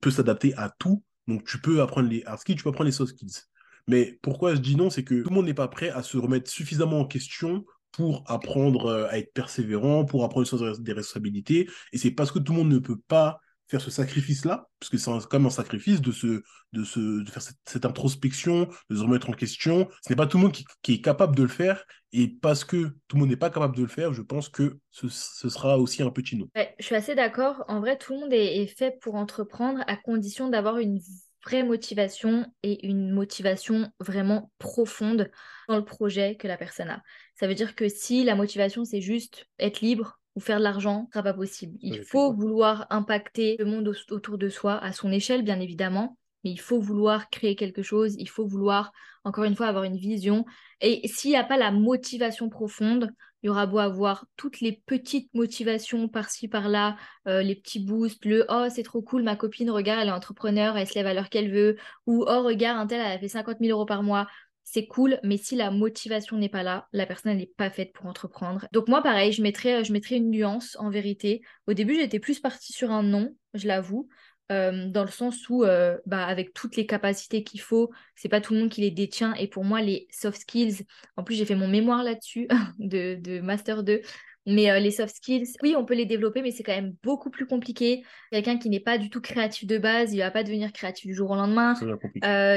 peut 0.00 0.10
s'adapter 0.10 0.54
à 0.56 0.74
tout. 0.78 1.02
Donc, 1.28 1.44
tu 1.44 1.60
peux 1.60 1.82
apprendre 1.82 2.08
les 2.08 2.22
hard 2.24 2.38
skills, 2.38 2.56
tu 2.56 2.62
peux 2.62 2.70
apprendre 2.70 2.86
les 2.86 2.92
soft 2.92 3.14
skills. 3.14 3.42
Mais 3.88 4.18
pourquoi 4.22 4.54
je 4.54 4.60
dis 4.60 4.76
non, 4.76 4.90
c'est 4.90 5.04
que 5.04 5.22
tout 5.22 5.30
le 5.30 5.34
monde 5.34 5.46
n'est 5.46 5.54
pas 5.54 5.68
prêt 5.68 5.90
à 5.90 6.02
se 6.02 6.16
remettre 6.16 6.50
suffisamment 6.50 7.00
en 7.00 7.06
question 7.06 7.64
pour 7.96 8.24
apprendre 8.26 8.86
euh, 8.86 9.08
à 9.08 9.18
être 9.18 9.32
persévérant, 9.32 10.04
pour 10.04 10.22
apprendre 10.22 10.78
des 10.78 10.92
responsabilités. 10.92 11.68
Et 11.92 11.98
c'est 11.98 12.10
parce 12.10 12.30
que 12.30 12.38
tout 12.38 12.52
le 12.52 12.58
monde 12.58 12.68
ne 12.68 12.78
peut 12.78 13.00
pas 13.08 13.40
faire 13.68 13.80
ce 13.80 13.90
sacrifice-là, 13.90 14.68
parce 14.78 14.90
que 14.90 14.98
c'est 14.98 15.10
quand 15.10 15.38
même 15.38 15.46
un 15.46 15.50
sacrifice 15.50 16.00
de, 16.00 16.12
se, 16.12 16.42
de, 16.72 16.84
se, 16.84 17.24
faire 17.24 17.42
cette, 17.64 17.84
introspection, 17.84 18.68
de 18.90 18.96
se 18.96 19.02
remettre 19.02 19.30
en 19.30 19.32
question. 19.32 19.88
Ce 20.06 20.12
n'est 20.12 20.16
pas 20.16 20.26
tout 20.26 20.36
le 20.36 20.44
monde 20.44 20.56
qui, 20.82 20.92
est 20.92 21.00
capable 21.00 21.34
de 21.34 21.42
le 21.42 21.48
faire. 21.48 21.84
Et 22.12 22.28
parce 22.28 22.64
que 22.64 22.94
tout 23.08 23.16
le 23.16 23.20
monde 23.20 23.30
n'est 23.30 23.36
pas 23.36 23.50
capable 23.50 23.74
de 23.74 23.82
le 23.82 23.88
faire, 23.88 24.12
je 24.12 24.22
pense 24.22 24.48
que 24.48 24.78
ce, 24.90 25.08
sera 25.08 25.78
aussi 25.78 26.02
un 26.02 26.10
petit 26.10 26.36
non. 26.36 26.46
je 26.54 26.84
suis 26.84 26.94
assez 26.94 27.14
d'accord. 27.14 27.64
En 27.66 27.80
vrai, 27.80 27.98
tout 27.98 28.12
le 28.12 28.20
monde 28.20 28.32
est, 28.32 28.58
est 28.62 28.66
fait 28.66 28.98
pour 29.00 29.16
entreprendre 29.16 29.82
à 29.86 29.96
condition 29.96 30.48
d'avoir 30.48 30.78
une 30.78 31.00
vraie 31.46 31.62
motivation 31.62 32.44
et 32.62 32.86
une 32.86 33.12
motivation 33.12 33.88
vraiment 34.00 34.50
profonde 34.58 35.30
dans 35.68 35.76
le 35.76 35.84
projet 35.84 36.36
que 36.36 36.48
la 36.48 36.56
personne 36.56 36.90
a. 36.90 37.02
Ça 37.38 37.46
veut 37.46 37.54
dire 37.54 37.76
que 37.76 37.88
si 37.88 38.24
la 38.24 38.34
motivation 38.34 38.84
c'est 38.84 39.00
juste 39.00 39.46
être 39.58 39.80
libre 39.80 40.18
ou 40.34 40.40
faire 40.40 40.58
de 40.58 40.64
l'argent, 40.64 41.06
ce 41.06 41.12
sera 41.12 41.22
pas 41.22 41.34
possible. 41.34 41.78
Il 41.80 42.02
faut 42.02 42.32
vouloir 42.32 42.86
impacter 42.90 43.56
le 43.58 43.64
monde 43.64 43.94
autour 44.10 44.38
de 44.38 44.48
soi 44.48 44.76
à 44.82 44.92
son 44.92 45.12
échelle 45.12 45.42
bien 45.42 45.60
évidemment, 45.60 46.18
mais 46.42 46.50
il 46.50 46.60
faut 46.60 46.80
vouloir 46.80 47.30
créer 47.30 47.54
quelque 47.54 47.82
chose, 47.82 48.16
il 48.18 48.28
faut 48.28 48.46
vouloir, 48.46 48.92
encore 49.24 49.44
une 49.44 49.56
fois, 49.56 49.66
avoir 49.66 49.84
une 49.84 49.96
vision. 49.96 50.44
Et 50.80 51.06
s'il 51.08 51.30
n'y 51.30 51.36
a 51.36 51.44
pas 51.44 51.56
la 51.56 51.70
motivation 51.70 52.48
profonde, 52.48 53.10
il 53.46 53.48
y 53.48 53.50
aura 53.50 53.66
beau 53.66 53.78
avoir 53.78 54.26
toutes 54.36 54.60
les 54.60 54.82
petites 54.86 55.32
motivations 55.32 56.08
par-ci, 56.08 56.48
par-là, 56.48 56.96
euh, 57.28 57.42
les 57.42 57.54
petits 57.54 57.78
boosts, 57.78 58.24
le 58.24 58.44
«oh, 58.48 58.66
c'est 58.74 58.82
trop 58.82 59.02
cool, 59.02 59.22
ma 59.22 59.36
copine, 59.36 59.70
regarde, 59.70 60.00
elle 60.02 60.08
est 60.08 60.12
entrepreneur, 60.12 60.76
elle 60.76 60.88
se 60.88 60.96
lève 60.96 61.06
à 61.06 61.14
l'heure 61.14 61.28
qu'elle 61.28 61.52
veut», 61.52 61.76
ou 62.06 62.24
«oh, 62.28 62.42
regarde, 62.42 62.76
un 62.76 62.88
tel, 62.88 63.00
elle 63.00 63.12
a 63.12 63.18
fait 63.20 63.28
50 63.28 63.58
000 63.60 63.70
euros 63.70 63.86
par 63.86 64.02
mois», 64.02 64.26
c'est 64.64 64.88
cool, 64.88 65.20
mais 65.22 65.36
si 65.36 65.54
la 65.54 65.70
motivation 65.70 66.36
n'est 66.38 66.48
pas 66.48 66.64
là, 66.64 66.88
la 66.92 67.06
personne 67.06 67.36
n'est 67.36 67.46
pas 67.46 67.70
faite 67.70 67.92
pour 67.92 68.06
entreprendre. 68.06 68.66
Donc 68.72 68.88
moi, 68.88 69.00
pareil, 69.00 69.30
je 69.30 69.42
mettrais, 69.42 69.84
je 69.84 69.92
mettrais 69.92 70.16
une 70.16 70.30
nuance 70.30 70.76
en 70.80 70.90
vérité. 70.90 71.40
Au 71.68 71.72
début, 71.72 71.94
j'étais 71.94 72.18
plus 72.18 72.40
partie 72.40 72.72
sur 72.72 72.90
un 72.90 73.04
non, 73.04 73.32
je 73.54 73.68
l'avoue. 73.68 74.08
Euh, 74.52 74.88
dans 74.88 75.02
le 75.02 75.10
sens 75.10 75.48
où, 75.48 75.64
euh, 75.64 75.98
bah, 76.06 76.24
avec 76.24 76.54
toutes 76.54 76.76
les 76.76 76.86
capacités 76.86 77.42
qu'il 77.42 77.60
faut, 77.60 77.90
c'est 78.14 78.28
pas 78.28 78.40
tout 78.40 78.54
le 78.54 78.60
monde 78.60 78.68
qui 78.68 78.80
les 78.80 78.92
détient. 78.92 79.34
Et 79.34 79.48
pour 79.48 79.64
moi, 79.64 79.80
les 79.82 80.06
soft 80.10 80.40
skills, 80.40 80.86
en 81.16 81.24
plus, 81.24 81.34
j'ai 81.34 81.44
fait 81.44 81.56
mon 81.56 81.66
mémoire 81.66 82.04
là-dessus 82.04 82.46
de, 82.78 83.16
de, 83.16 83.40
Master 83.40 83.82
2. 83.82 84.00
Mais 84.48 84.70
euh, 84.70 84.78
les 84.78 84.92
soft 84.92 85.16
skills, 85.16 85.48
oui, 85.64 85.74
on 85.76 85.84
peut 85.84 85.94
les 85.94 86.06
développer, 86.06 86.42
mais 86.42 86.52
c'est 86.52 86.62
quand 86.62 86.76
même 86.76 86.94
beaucoup 87.02 87.30
plus 87.30 87.46
compliqué. 87.48 88.04
Quelqu'un 88.30 88.58
qui 88.58 88.70
n'est 88.70 88.78
pas 88.78 88.98
du 88.98 89.10
tout 89.10 89.20
créatif 89.20 89.66
de 89.66 89.78
base, 89.78 90.14
il 90.14 90.18
va 90.18 90.30
pas 90.30 90.44
devenir 90.44 90.72
créatif 90.72 91.06
du 91.06 91.14
jour 91.14 91.32
au 91.32 91.34
lendemain. 91.34 91.74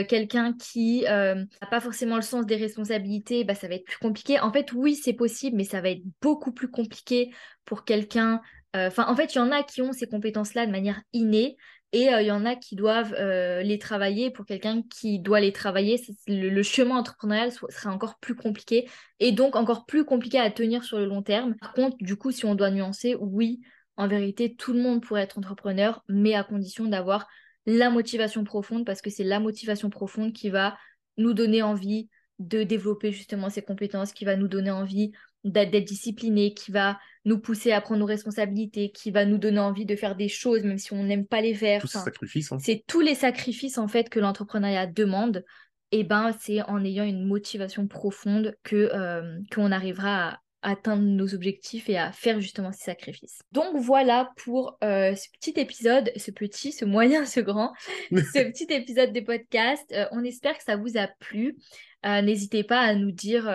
Quelqu'un 0.04 0.54
qui 0.54 1.02
n'a 1.06 1.36
pas 1.71 1.80
forcément 1.80 2.17
le 2.17 2.21
sens 2.21 2.45
des 2.45 2.58
responsabilités, 2.58 3.43
bah, 3.43 3.56
ça 3.56 3.67
va 3.67 3.73
être 3.73 3.86
plus 3.86 3.97
compliqué. 3.97 4.39
En 4.39 4.54
fait, 4.54 4.71
oui, 4.73 4.93
c'est 4.93 5.13
possible, 5.13 5.58
mais 5.58 5.63
ça 5.63 5.82
va 5.82 5.89
être 5.89 6.04
beaucoup 6.21 6.52
plus 6.52 6.69
compliqué 6.69 7.32
pour 7.65 7.86
quelqu'un 7.86 8.39
Enfin, 8.75 9.08
en 9.08 9.15
fait, 9.15 9.34
il 9.34 9.39
y 9.39 9.41
en 9.41 9.52
a 9.52 9.63
qui 9.63 9.82
ont 9.82 9.93
ces 9.93 10.08
compétences-là 10.08 10.65
de 10.67 10.71
manière 10.71 11.02
innée, 11.12 11.58
et 11.91 12.13
euh, 12.13 12.21
il 12.21 12.28
y 12.28 12.32
en 12.32 12.45
a 12.45 12.56
qui 12.56 12.75
doivent 12.75 13.15
euh, 13.17 13.62
les 13.63 13.80
travailler. 13.80 14.30
Pour 14.30 14.45
quelqu'un 14.45 14.84
qui 14.84 15.19
doit 15.19 15.39
les 15.39 15.52
travailler, 15.52 15.99
le, 16.28 16.62
chemin 16.63 16.97
entrepreneurial 16.97 17.52
sera 17.52 17.91
encore 17.91 18.19
plus 18.19 18.36
compliqué 18.36 18.88
et 19.19 19.32
donc 19.32 19.56
encore 19.56 19.86
plus 19.86 20.06
compliqué 20.06 20.39
à 20.39 20.52
tenir 20.52 20.84
sur 20.84 20.99
le 20.99 21.06
long 21.06 21.23
terme. 21.23 21.56
Par 21.56 21.73
contre, 21.73 21.97
du 21.99 22.15
coup, 22.15 22.32
si 22.32 22.45
on 22.45 22.56
doit 22.56 22.71
nuancer, 22.71 23.15
oui, 23.19 23.62
en 23.97 24.08
vérité, 24.08 24.56
tout 24.56 24.73
le 24.73 24.82
monde 24.82 25.02
pourrait 25.02 25.23
être 25.23 25.38
entrepreneur, 25.38 26.04
mais 26.08 26.36
à 26.36 26.43
condition 26.43 26.86
d'avoir 26.86 27.28
la 27.65 27.89
motivation 27.89 28.43
profonde, 28.43 28.86
parce 28.86 29.02
que 29.02 29.10
c'est 29.10 29.23
la 29.23 29.39
motivation 29.39 29.89
profonde 29.89 30.32
qui 30.32 30.49
va 30.49 30.78
nous 31.17 31.34
donner 31.34 31.62
envie 31.62 32.08
de 32.38 32.63
développer 32.63 33.12
justement 33.12 33.49
ces 33.49 33.62
compétences, 33.62 34.13
qui 34.13 34.25
va 34.25 34.38
nous 34.38 34.47
donner 34.47 34.71
envie 34.71 35.12
d'être 35.43 35.86
discipliné, 35.86 36.54
qui 36.54 36.71
va 36.71 36.99
nous 37.25 37.39
pousser 37.39 37.71
à 37.71 37.82
prendre 37.82 37.99
nos 37.99 38.06
responsabilités, 38.06 38.91
qui 38.91 39.12
va 39.12 39.25
nous 39.25 39.38
donner 39.38 39.60
envie 39.60 39.86
de 39.86 39.95
faire 39.95 40.15
des 40.15 40.28
choses 40.28 40.63
même 40.63 40.78
si 40.78 40.93
on 40.93 41.04
n'aime 41.04 41.25
pas 41.25 41.41
les 41.41 41.54
faire. 41.54 41.86
Hein. 41.95 42.60
C'est 42.60 42.84
tous 42.88 43.02
les 43.02 43.15
sacrifices 43.15 43.78
en 43.78 43.88
fait 43.88 44.10
que 44.10 44.19
l'entrepreneuriat 44.19 44.88
demande. 44.88 45.43
Et 45.91 46.02
eh 46.02 46.04
ben 46.04 46.36
c'est 46.39 46.62
en 46.63 46.84
ayant 46.86 47.04
une 47.04 47.25
motivation 47.25 47.88
profonde 47.88 48.56
que 48.62 48.91
euh, 48.93 49.39
qu'on 49.52 49.71
arrivera 49.71 50.30
à 50.30 50.39
atteindre 50.62 51.02
nos 51.02 51.34
objectifs 51.34 51.89
et 51.89 51.97
à 51.97 52.12
faire 52.12 52.39
justement 52.41 52.71
ces 52.71 52.84
sacrifices. 52.84 53.39
Donc 53.52 53.75
voilà 53.75 54.30
pour 54.38 54.78
euh, 54.84 55.15
ce 55.15 55.28
petit 55.32 55.60
épisode, 55.60 56.12
ce 56.15 56.30
petit, 56.30 56.73
ce 56.73 56.86
moyen, 56.86 57.25
ce 57.25 57.39
grand, 57.39 57.73
ce 58.12 58.52
petit 58.52 58.67
épisode 58.69 59.13
de 59.13 59.21
podcast. 59.21 59.84
Euh, 59.93 60.06
on 60.12 60.23
espère 60.23 60.56
que 60.58 60.63
ça 60.63 60.75
vous 60.75 60.95
a 60.95 61.08
plu. 61.19 61.58
N'hésitez 62.04 62.63
pas 62.63 62.80
à 62.80 62.93
nous 62.93 63.12
dire 63.12 63.49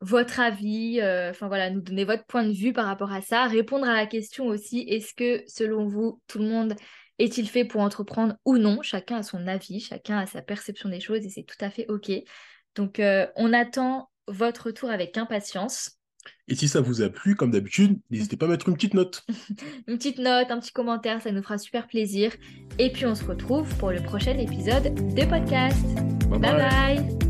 votre 0.00 0.40
avis, 0.40 1.00
euh, 1.00 1.30
enfin 1.30 1.48
voilà, 1.48 1.70
nous 1.70 1.80
donner 1.80 2.04
votre 2.04 2.24
point 2.26 2.44
de 2.44 2.52
vue 2.52 2.72
par 2.72 2.86
rapport 2.86 3.12
à 3.12 3.20
ça, 3.20 3.46
répondre 3.46 3.88
à 3.88 3.94
la 3.94 4.06
question 4.06 4.46
aussi, 4.46 4.80
est-ce 4.80 5.14
que 5.14 5.42
selon 5.48 5.86
vous, 5.86 6.20
tout 6.28 6.38
le 6.38 6.48
monde 6.48 6.74
est-il 7.18 7.48
fait 7.48 7.64
pour 7.64 7.80
entreprendre 7.80 8.36
ou 8.44 8.58
non? 8.58 8.80
Chacun 8.82 9.16
a 9.18 9.22
son 9.22 9.46
avis, 9.46 9.80
chacun 9.80 10.18
a 10.18 10.26
sa 10.26 10.40
perception 10.40 10.88
des 10.88 11.00
choses 11.00 11.24
et 11.24 11.30
c'est 11.30 11.42
tout 11.42 11.56
à 11.60 11.70
fait 11.70 11.86
OK. 11.88 12.12
Donc 12.76 13.00
euh, 13.00 13.26
on 13.34 13.52
attend 13.52 14.08
votre 14.28 14.66
retour 14.66 14.90
avec 14.90 15.16
impatience. 15.16 15.92
Et 16.46 16.54
si 16.54 16.68
ça 16.68 16.80
vous 16.80 17.02
a 17.02 17.08
plu, 17.08 17.34
comme 17.34 17.50
d'habitude, 17.50 17.98
n'hésitez 18.10 18.36
pas 18.36 18.46
à 18.46 18.50
mettre 18.50 18.68
une 18.68 18.74
petite 18.74 18.94
note. 18.94 19.24
une 19.88 19.96
petite 19.96 20.18
note, 20.18 20.50
un 20.50 20.60
petit 20.60 20.72
commentaire, 20.72 21.22
ça 21.22 21.32
nous 21.32 21.42
fera 21.42 21.58
super 21.58 21.88
plaisir. 21.88 22.32
Et 22.78 22.92
puis 22.92 23.06
on 23.06 23.14
se 23.14 23.24
retrouve 23.24 23.74
pour 23.78 23.90
le 23.90 24.02
prochain 24.02 24.38
épisode 24.38 24.94
de 25.14 25.24
podcast. 25.24 25.86
bye. 26.28 26.38
bye. 26.40 27.27